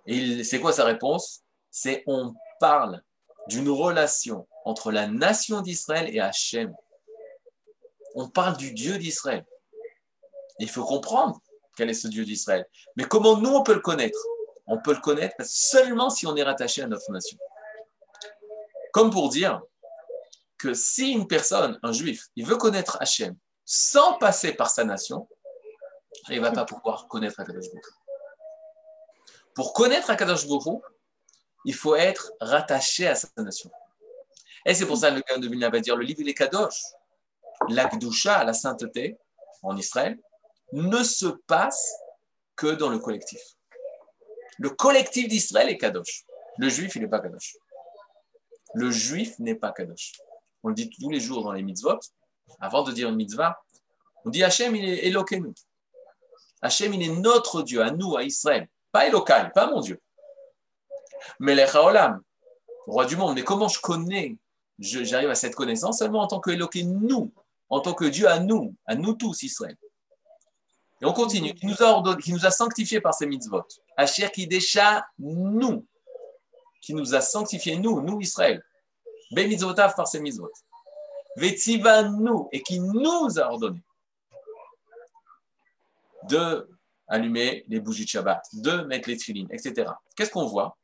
[0.06, 1.42] Et c'est quoi sa réponse?
[1.72, 3.02] C'est on parle
[3.48, 6.72] d'une relation entre la nation d'Israël et Hachem.
[8.16, 9.44] On parle du Dieu d'Israël.
[10.58, 11.40] Il faut comprendre
[11.76, 12.66] quel est ce Dieu d'Israël.
[12.96, 14.18] Mais comment nous, on peut le connaître?
[14.66, 17.38] On peut le connaître seulement si on est rattaché à notre nation.
[18.92, 19.62] Comme pour dire
[20.58, 25.28] que si une personne, un juif, il veut connaître Hachem sans passer par sa nation,
[26.30, 27.66] il ne va pas pouvoir connaître Akadosh
[29.54, 30.82] Pour connaître Akadosh Baruch
[31.66, 33.70] il faut être rattaché à sa nation.
[34.64, 36.80] Et c'est pour ça que le cas de Vilna va dire le livre des Kadosh,
[37.68, 39.16] l'Akdusha, la sainteté
[39.62, 40.18] en Israël,
[40.72, 41.94] ne se passe
[42.56, 43.40] que dans le collectif.
[44.58, 46.24] Le collectif d'Israël est Kadosh.
[46.58, 47.56] Le juif, il n'est pas Kadosh.
[48.74, 50.12] Le juif n'est pas Kadosh.
[50.62, 51.98] On le dit tous les jours dans les mitzvot.
[52.60, 53.60] Avant de dire une mitzvah,
[54.24, 55.52] on dit Hachem, il est Elokeinu.
[56.62, 58.68] Hachem, il est notre Dieu, à nous, à Israël.
[58.90, 60.00] Pas Elokai, pas mon Dieu.
[61.38, 62.22] Melech Haolam,
[62.86, 63.34] roi du monde.
[63.34, 64.36] Mais comment je connais,
[64.78, 67.32] j'arrive à cette connaissance seulement en tant que nous,
[67.68, 69.76] en tant que Dieu à nous, à nous tous, Israël.
[71.02, 73.66] Et on continue, qui nous a sanctifiés par ses mitzvot.
[73.96, 75.86] Asher qui décha nous,
[76.80, 78.64] qui nous a sanctifiés nous, nous Israël.
[79.32, 80.52] Ben mitzvotav par ses mitzvot.
[81.36, 83.82] Vetiva nous, et qui nous a ordonné
[86.28, 86.68] de
[87.08, 89.90] allumer les bougies de Shabbat, de mettre les trilines, etc.
[90.16, 90.76] Qu'est-ce qu'on voit?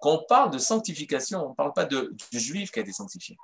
[0.00, 2.92] Quand on parle de sanctification, on ne parle pas de, du juif qui a été
[2.92, 3.36] sanctifié.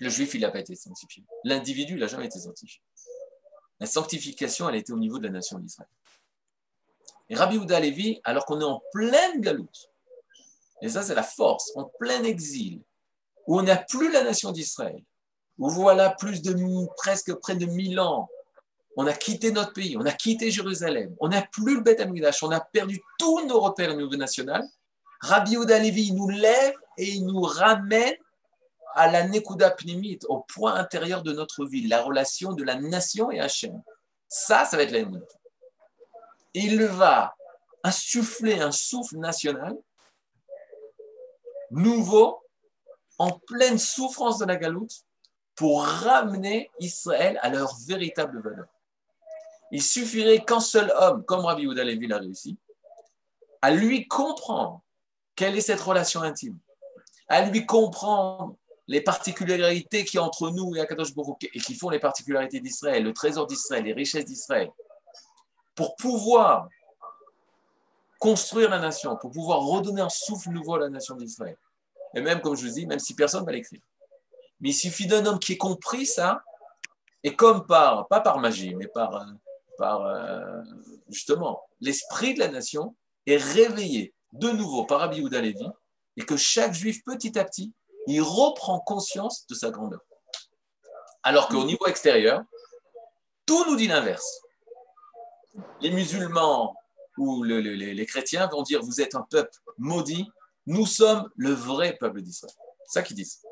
[0.00, 1.24] Le juif, il n'a pas été sanctifié.
[1.44, 2.80] L'individu, il n'a jamais été sanctifié.
[3.80, 5.90] La sanctification, elle était au niveau de la nation d'Israël.
[7.28, 9.90] Et Rabbi Houda Levi, alors qu'on est en pleine galoute,
[10.80, 12.82] et ça c'est la force, en plein exil,
[13.46, 15.02] où on n'a plus la nation d'Israël,
[15.58, 16.54] où voilà plus de
[16.96, 18.28] presque près de mille ans,
[18.96, 22.42] on a quitté notre pays, on a quitté Jérusalem, on n'a plus le Beth Amikdash,
[22.42, 24.64] on a perdu tous nos repères au niveau national.
[25.20, 28.16] Rabbi Houda Levi nous lève et il nous ramène
[28.94, 33.30] à la Nekuda Pnimit, au point intérieur de notre vie, la relation de la nation
[33.30, 33.82] et Hachem.
[34.28, 35.20] Ça, ça va être l'ennemi.
[36.54, 37.34] Il va
[37.84, 39.76] insuffler un souffle national
[41.70, 42.42] nouveau,
[43.18, 45.04] en pleine souffrance de la galoute,
[45.54, 48.66] pour ramener Israël à leur véritable valeur.
[49.72, 52.56] Il suffirait qu'un seul homme, comme Rabbi Yehuda Levi l'a réussi,
[53.60, 54.82] à lui comprendre
[55.34, 56.58] quelle est cette relation intime,
[57.26, 58.56] à lui comprendre
[58.88, 63.12] les particularités qui entre nous et Akadosh Baruch et qui font les particularités d'Israël, le
[63.12, 64.70] trésor d'Israël, les richesses d'Israël,
[65.74, 66.68] pour pouvoir
[68.18, 71.56] construire la nation, pour pouvoir redonner un souffle nouveau à la nation d'Israël.
[72.14, 73.82] Et même, comme je vous dis, même si personne ne va l'écrire.
[74.60, 76.42] Mais il suffit d'un homme qui ait compris ça,
[77.22, 79.24] et comme par, pas par magie, mais par, euh,
[79.76, 80.62] par euh,
[81.10, 85.68] justement, l'esprit de la nation est réveillé de nouveau par Rabbi Levi,
[86.16, 87.72] et que chaque juif, petit à petit,
[88.08, 90.00] il reprend conscience de sa grandeur.
[91.22, 92.42] Alors qu'au niveau extérieur,
[93.44, 94.40] tout nous dit l'inverse.
[95.80, 96.74] Les musulmans
[97.18, 100.30] ou les chrétiens vont dire vous êtes un peuple maudit,
[100.66, 102.54] nous sommes le vrai peuple d'Israël.
[102.86, 103.42] C'est ça qu'ils disent.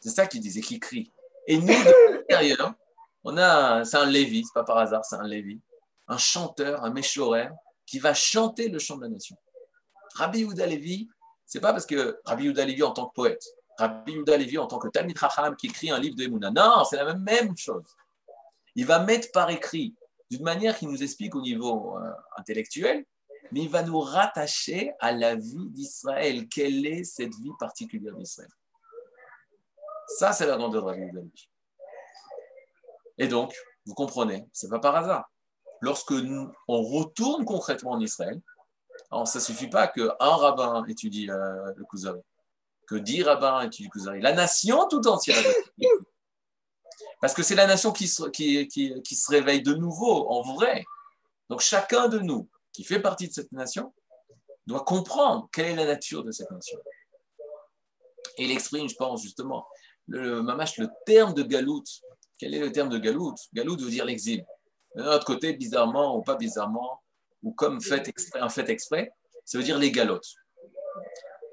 [0.00, 1.12] C'est ça qu'ils disent et qu'ils crient.
[1.46, 2.74] Et nous, de l'extérieur,
[3.24, 5.60] on a, c'est un Lévi, c'est pas par hasard, c'est un Lévi,
[6.08, 7.52] un chanteur, un méchorère,
[7.86, 9.36] qui va chanter le chant de la nation.
[10.14, 11.08] Rabbi Yehuda Lévi,
[11.54, 13.44] c'est pas parce que Rabbi Yehuda Levi en tant que poète,
[13.78, 16.50] Rabbi Yehuda Levi en tant que Talmid Raham qui écrit un livre de Emouna.
[16.50, 17.84] Non, c'est la même, même chose.
[18.74, 19.94] Il va mettre par écrit,
[20.32, 23.04] d'une manière qui nous explique au niveau euh, intellectuel,
[23.52, 26.48] mais il va nous rattacher à la vie d'Israël.
[26.48, 28.50] Quelle est cette vie particulière d'Israël?
[30.08, 31.50] Ça, c'est la grandeur de Rabbi Yehuda Levi.
[33.18, 33.54] Et donc,
[33.86, 35.30] vous comprenez, c'est pas par hasard.
[35.82, 38.42] Lorsque nous, on retourne concrètement en Israël,
[39.10, 42.20] alors, ça ne suffit pas qu'un rabbin étudie euh, le Kuzari,
[42.88, 44.20] que dix rabbins étudient le Kuzari.
[44.20, 45.42] La nation tout entière.
[47.20, 50.84] Parce que c'est la nation qui se, réveille de nouveau, en vrai.
[51.48, 53.94] Donc chacun de nous qui fait partie de cette nation
[54.66, 56.78] doit comprendre quelle est la nature de cette nation.
[58.38, 59.64] Et il exprime, je pense, justement,
[60.08, 61.84] le, le terme de galout.
[62.38, 63.36] Quel est le terme de galout?
[63.52, 64.44] Galout veut dire l'exil.
[64.96, 67.03] De notre côté, bizarrement ou pas bizarrement,
[67.44, 69.12] ou comme fait exprès, un fait exprès,
[69.44, 70.34] ça veut dire les galotes.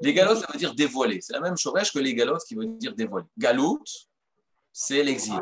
[0.01, 1.21] Les galotes, ça veut dire dévoiler.
[1.21, 3.27] C'est la même chose que les galotes qui veut dire dévoiler.
[3.37, 4.07] Galoute,
[4.71, 5.39] c'est l'exil.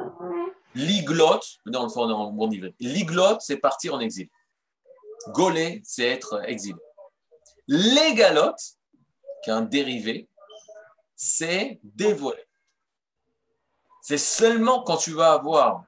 [0.75, 2.67] Liglot, dans le fond, dans bon niveau.
[2.79, 4.27] Liglot, c'est partir en exil.
[5.29, 6.79] Golé, c'est être exilé.
[7.67, 8.77] Les galotes,
[9.43, 10.27] qui est un dérivé,
[11.15, 12.43] c'est dévoiler.
[14.01, 15.83] C'est seulement quand tu vas avoir,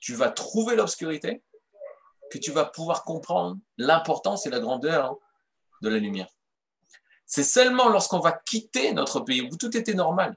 [0.00, 1.42] tu vas trouver l'obscurité,
[2.32, 5.18] que tu vas pouvoir comprendre l'importance et la grandeur
[5.82, 6.28] de la lumière.
[7.26, 10.34] C'est seulement lorsqu'on va quitter notre pays où tout était normal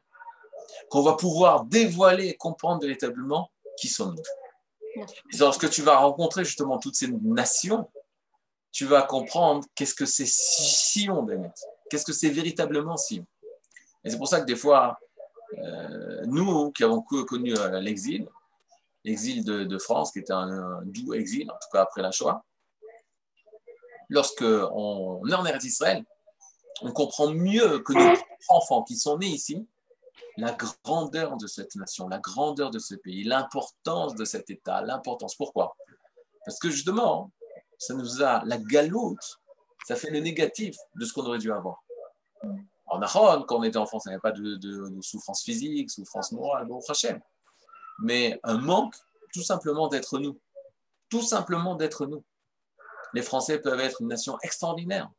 [0.90, 5.04] qu'on va pouvoir dévoiler et comprendre véritablement qui sommes-nous.
[5.34, 7.90] Et lorsque tu vas rencontrer justement toutes ces nations,
[8.74, 11.58] tu vas comprendre qu'est-ce que c'est Sion, Bennett.
[11.90, 13.26] Qu'est-ce que c'est véritablement Sion.
[14.04, 15.00] Et c'est pour ça que des fois,
[15.58, 18.28] euh, nous qui avons connu euh, l'exil,
[19.06, 22.44] l'exil de, France, qui était un, doux exil, en tout cas après la Shoah,
[24.10, 26.04] lorsque on est en Eretz Israël,
[26.82, 29.66] on comprend mieux que nos enfants qui sont nés ici,
[30.38, 35.36] la grandeur de cette nation, la grandeur de ce pays, l'importance de cet État, l'importance.
[35.36, 35.78] Pourquoi?
[36.46, 37.32] Parce que justement,
[37.78, 39.40] ça nous a, la galoute,
[39.88, 41.84] ça fait le négatif de ce qu'on aurait dû avoir.
[42.88, 46.80] En Aaron, quand on était enfant, ça n'avait pas de, souffrance physique, souffrance morale, bon,
[46.88, 47.20] Hachem.
[48.00, 48.96] Mais un manque,
[49.34, 50.40] tout simplement d'être nous.
[51.10, 52.24] Tout simplement d'être nous.
[53.14, 55.10] Les Français peuvent être une nation extraordinaire.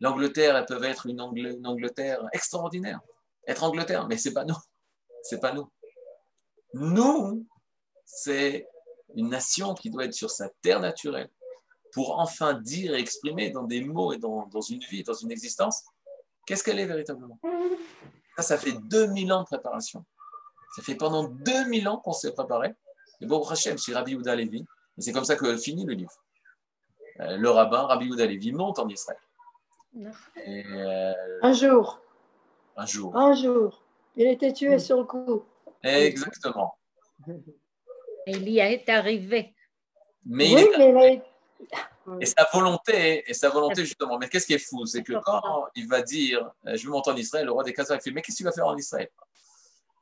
[0.00, 3.00] L'Angleterre, elle peut être une, Angleterre extraordinaire
[3.46, 4.56] être Angleterre, mais c'est pas nous.
[5.22, 5.70] C'est pas nous.
[6.74, 7.46] Nous,
[8.04, 8.66] c'est
[9.16, 11.28] une nation qui doit être sur sa terre naturelle
[11.92, 15.84] pour enfin dire et exprimer dans des mots et dans, une vie, dans une existence,
[16.46, 17.38] qu'est-ce qu'elle est véritablement?
[18.36, 20.04] Ça, ça fait 2000 ans de préparation.
[20.76, 22.74] Ça fait pendant 2000 ans qu'on s'est préparé.
[23.20, 24.64] Et bon, Hachem, c'est Rabbi Yehuda Levi.
[24.98, 26.12] Et c'est comme ça que finit le livre.
[27.20, 29.18] Euh, le rabbin, Rabbi Yehuda Levi, monte en Israël.
[30.46, 31.12] Euh,
[31.42, 32.00] Un jour.
[32.76, 33.16] Un jour.
[33.16, 33.82] Un jour.
[34.16, 35.44] Il était tué sur le coup.
[35.82, 36.74] Exactement.
[38.26, 39.54] Et il y est arrivé.
[40.24, 41.22] Mais oui, mais
[42.20, 44.84] Et sa volonté, et sa volonté justement, mais qu'est-ce qui est fou?
[44.86, 47.72] C'est que quand il va dire euh, Je veux monter en Israël, le roi des
[47.72, 49.08] Khazars fait Mais qu'est-ce que tu vas faire en Israël?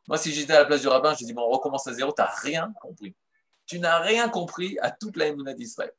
[0.09, 2.12] Moi, si j'étais à la place du rabbin, je dis Bon, on recommence à zéro,
[2.12, 3.14] tu n'as rien compris.
[3.66, 5.92] Tu n'as rien compris à toute la émouna d'Israël.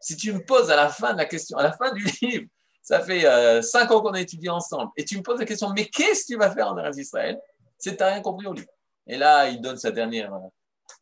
[0.00, 2.46] Si tu me poses à la fin de la question, à la fin du livre,
[2.82, 5.70] ça fait euh, cinq ans qu'on a étudié ensemble, et tu me poses la question,
[5.70, 7.38] mais qu'est-ce que tu vas faire en Eretz Israël?
[7.78, 8.68] C'est que tu n'as rien compris au livre.
[9.06, 10.32] Et là, il donne sa dernière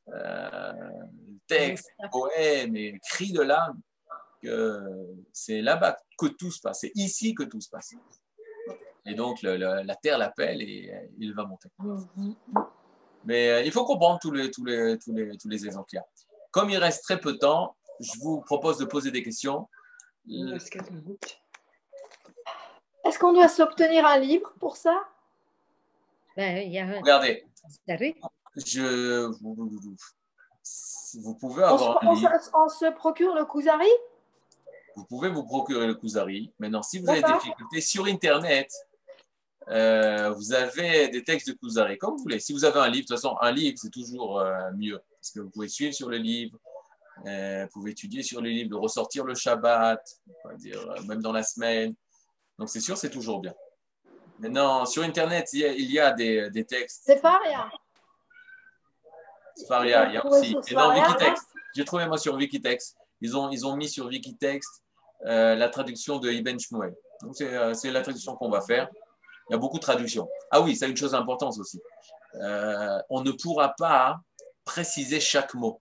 [0.09, 0.73] euh,
[1.47, 3.81] texte, poème et cri de l'âme,
[4.43, 4.83] que
[5.33, 7.93] c'est là-bas que tout se passe, c'est ici que tout se passe.
[9.07, 11.69] Et donc, la terre l'appelle et il va monter.
[13.25, 15.99] Mais euh, il faut comprendre tous les, tous les, tous les, tous les exemples qu'il
[15.99, 16.07] y a.
[16.51, 19.69] Comme il reste très peu de temps, je vous propose de poser des questions.
[23.05, 24.99] Est-ce qu'on doit s'obtenir un livre pour ça?
[26.37, 26.67] Ben,
[27.01, 27.45] Regardez.
[28.57, 29.27] Je...
[31.19, 32.31] Vous pouvez avoir on, un livre.
[32.55, 33.91] On se procure le Kuzari?
[34.97, 36.53] Vous pouvez vous procurer le Kuzari.
[36.59, 38.73] Maintenant, si vous avez des difficultés sur Internet,
[39.71, 42.41] euh, vous avez des textes de Kuzari, comme vous voulez.
[42.41, 45.01] Si vous avez un livre, de toute façon, un livre, c'est toujours euh, mieux.
[45.21, 46.59] Parce que vous pouvez suivre sur le livre,
[47.27, 50.03] euh, vous pouvez étudier sur le livre, ressortir le Shabbat,
[50.57, 51.95] dire, même dans la semaine.
[52.59, 53.55] Donc c'est sûr, c'est toujours bien.
[54.39, 57.03] Maintenant, sur Internet, il y a, des, des, textes.
[57.05, 57.71] C'est Faria.
[59.69, 60.57] Faria, il y a aussi.
[60.69, 61.47] Et dans Wikitext,
[61.77, 64.83] j'ai trouvé moi sur Wikitext, ils ont, ils ont mis sur Wikitext
[65.23, 66.95] la traduction de Ibn Shmuel.
[67.23, 68.89] Donc euh, c'est la traduction qu'on va faire.
[69.51, 70.29] Il y a beaucoup de traductions.
[70.53, 71.83] Ah oui, c'est une chose importante aussi.
[72.37, 74.21] Euh, on ne pourra pas
[74.65, 75.81] préciser chaque mot.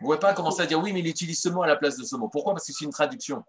[0.00, 1.76] Vous ne pouvez pas commencer à dire oui, mais il utilise ce mot à la
[1.76, 2.28] place de ce mot.
[2.28, 2.54] Pourquoi?
[2.54, 3.44] Parce que c'est une traduction.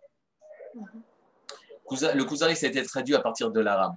[1.89, 3.95] Le Kuzari, ça a été traduit à partir de l'arabe.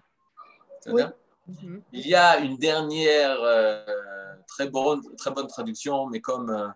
[0.86, 1.82] Mhm.
[1.92, 3.84] Il y a une dernière euh,
[4.48, 6.48] très, bonne, très bonne traduction, mais comme.
[6.48, 6.68] Euh,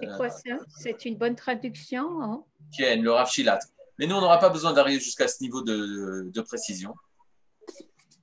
[0.00, 0.50] c'est quoi ça?
[0.68, 2.42] C'est une bonne traduction hein?
[2.78, 3.60] le Rav Shilat.
[3.98, 6.94] Mais nous, on n'aura pas besoin d'arriver jusqu'à ce niveau de, précision.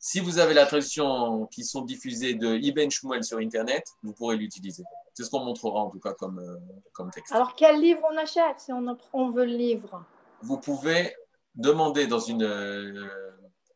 [0.07, 4.37] Si vous avez la traduction qui sont diffusées de Ibn Shmuel sur Internet, vous pourrez
[4.37, 4.83] l'utiliser.
[5.15, 6.59] C'est ce qu'on montrera en tout cas comme, euh,
[6.93, 7.33] comme texte.
[7.33, 10.05] Alors, quel livre on achète si on, on veut le livre?
[10.43, 11.15] Vous pouvez
[11.55, 13.09] demander dans une, euh,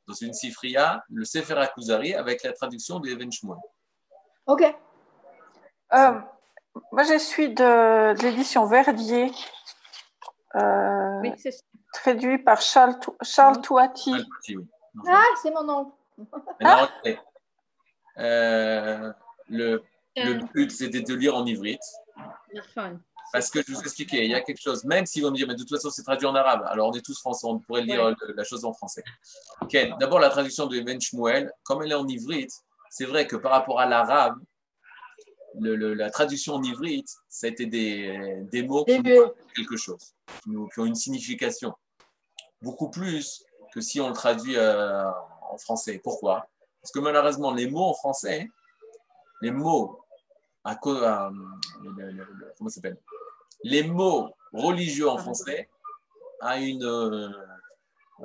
[0.08, 3.58] dans une sifria le Sefer Akuzari avec la traduction de Even Shmuel.
[4.46, 4.62] Ok.
[5.94, 6.12] Euh,
[6.92, 9.32] moi, je suis de, l'édition Verdier,
[10.54, 11.34] euh, oui,
[11.92, 14.14] traduit par Charles, Charles Touati.
[15.08, 15.68] Ah, c'est mon
[16.20, 16.88] nom.
[19.50, 19.84] le,
[20.16, 21.82] le but, c'était de lire en ivrite.
[23.32, 25.48] Parce que je vous expliquais, il y a quelque chose, même si vous me dire,
[25.48, 27.84] mais de toute façon, c'est traduit en arabe, alors on est tous français, on pourrait
[27.84, 29.04] lire la chose en français.
[30.00, 32.52] D'abord, la traduction de Ibn Shmuel, comme elle est en ivrite,
[32.90, 34.40] c'est vrai que par rapport à l'arabe,
[35.60, 40.80] la traduction en ivrite, ça a été des, des mots qui ont quelque chose, qui,
[40.80, 41.74] ont une signification.
[42.62, 43.44] Beaucoup plus
[43.74, 45.04] que si on le traduit euh,
[45.50, 46.00] en français.
[46.04, 46.48] Pourquoi?
[46.82, 48.50] Parce que malheureusement, les mots en français,
[49.42, 50.00] les mots
[50.64, 52.98] à, à comment s'appelle?
[53.64, 55.70] Les mots religieux en français
[56.42, 57.30] a une euh,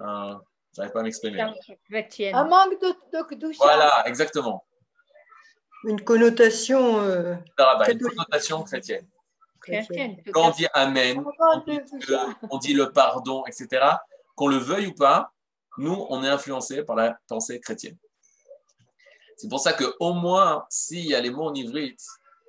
[0.01, 0.41] un,
[0.75, 1.41] j'arrive pas à m'exprimer.
[1.41, 1.49] Un
[2.45, 4.65] manque de, de, Voilà, exactement.
[5.85, 7.01] Une connotation.
[7.01, 7.35] Euh,
[7.89, 9.07] une connotation chrétienne.
[10.33, 11.25] Quand on dit Amen,
[12.51, 13.83] on dit, le pardon, etc.,
[14.37, 15.33] qu'on le veuille ou pas,
[15.79, 17.97] nous, on est influencé par la pensée chrétienne.
[19.37, 22.01] C'est pour ça qu'au moins, s'il y a les mots en ivrite,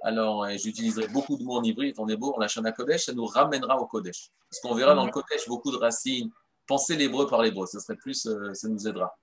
[0.02, 3.14] alors j'utiliserai beaucoup de mots en ivrite, on est beau, on la à Kodesh, ça
[3.14, 4.30] nous ramènera au Kodesh.
[4.50, 6.30] Parce qu'on verra dans le Kodesh beaucoup de racines.
[6.68, 9.18] Pensez l'hébreu par l'hébreu, ça serait plus, euh, ça nous aidera.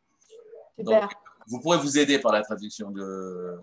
[0.79, 1.11] Donc,
[1.47, 3.59] vous pourrez vous aider par la traduction de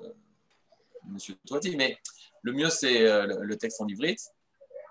[1.08, 1.18] M.
[1.46, 1.98] Toiti, mais
[2.44, 4.22] le mieux c'est euh, le texte en ivrite,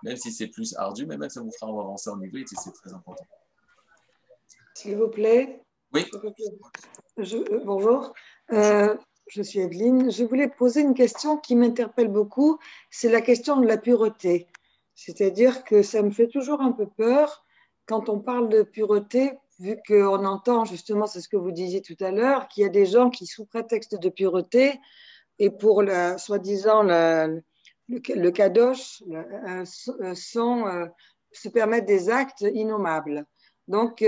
[0.03, 2.71] même si c'est plus ardu, mais même ça vous fera avancer en ivrite et c'est
[2.73, 3.25] très important.
[4.79, 5.61] S'il vous plaît.
[5.93, 6.05] Oui.
[7.17, 8.13] Euh, bonjour.
[8.53, 8.95] Euh,
[9.27, 10.09] je suis Evelyne.
[10.09, 12.59] Je voulais poser une question qui m'interpelle beaucoup.
[12.89, 14.47] C'est la question de la pureté.
[14.95, 17.43] C'est-à-dire que ça me fait toujours un peu peur
[17.87, 21.97] quand on parle de pureté, vu qu'on entend justement, c'est ce que vous disiez tout
[21.99, 24.79] à l'heure, qu'il y a des gens qui, sous prétexte de pureté,
[25.39, 27.41] et pour la, soi-disant le,
[27.89, 29.03] le kadosh,
[30.15, 30.89] sont,
[31.33, 33.25] se permettent des actes innommables.
[33.67, 34.03] Donc,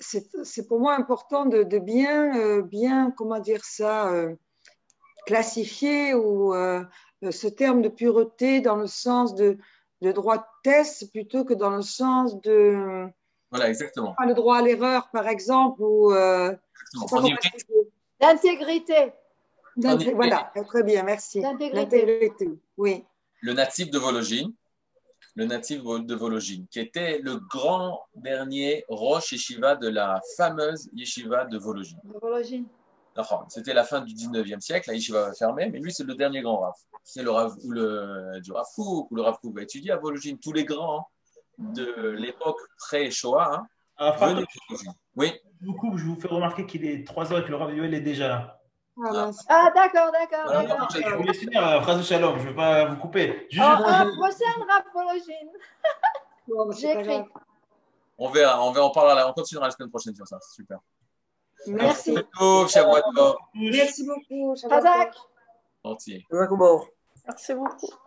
[0.00, 4.34] c'est pour moi important de, bien, euh, bien, comment dire ça, euh,
[5.26, 6.84] classifier ou euh,
[7.30, 9.58] ce terme de pureté dans le sens de,
[10.02, 13.06] de droitesse plutôt que dans le sens de.
[13.50, 14.14] Voilà, exactement.
[14.24, 16.12] Le droit à l'erreur, par exemple, ou.
[18.20, 19.12] L'intégrité.
[20.14, 21.40] Voilà, très bien, merci.
[21.40, 22.50] L'intégrité.
[22.76, 23.04] Oui.
[23.42, 24.52] Le natif de Vologine
[25.36, 31.44] le natif de Vologine, qui était le grand dernier Roche Yeshiva de la fameuse Yeshiva
[31.44, 32.00] de Vologine.
[33.48, 36.40] C'était la fin du 19e siècle, la Yeshiva va fermer, mais lui, c'est le dernier
[36.40, 36.74] grand Rav.
[37.04, 40.38] C'est le Rav, ou le, du Rav ou le Rav va étudier à Vologine.
[40.38, 41.06] Tous les grands
[41.58, 43.66] de l'époque pré-Shoah hein,
[43.98, 44.92] ah, venaient de Vologine.
[45.16, 45.32] Oui.
[45.60, 48.00] Beaucoup, je vous fais remarquer qu'il est 3 heures et que le Rav Yoel est
[48.00, 48.55] déjà là.
[49.04, 50.88] Ah, ah, d'accord, d'accord.
[50.90, 53.46] je voulais finir la phrase de Shalom, je ne vais pas vous couper.
[53.50, 55.50] Juste oh, oh, prochaine rapologine.
[56.78, 57.22] J'écris.
[58.16, 60.78] On verra, on, verra, on, parlera, on continuera la semaine prochaine sur ça, c'est super.
[61.66, 62.12] Merci.
[62.12, 64.54] Merci beaucoup, Shavuot Merci beaucoup.
[67.26, 68.05] Merci beaucoup.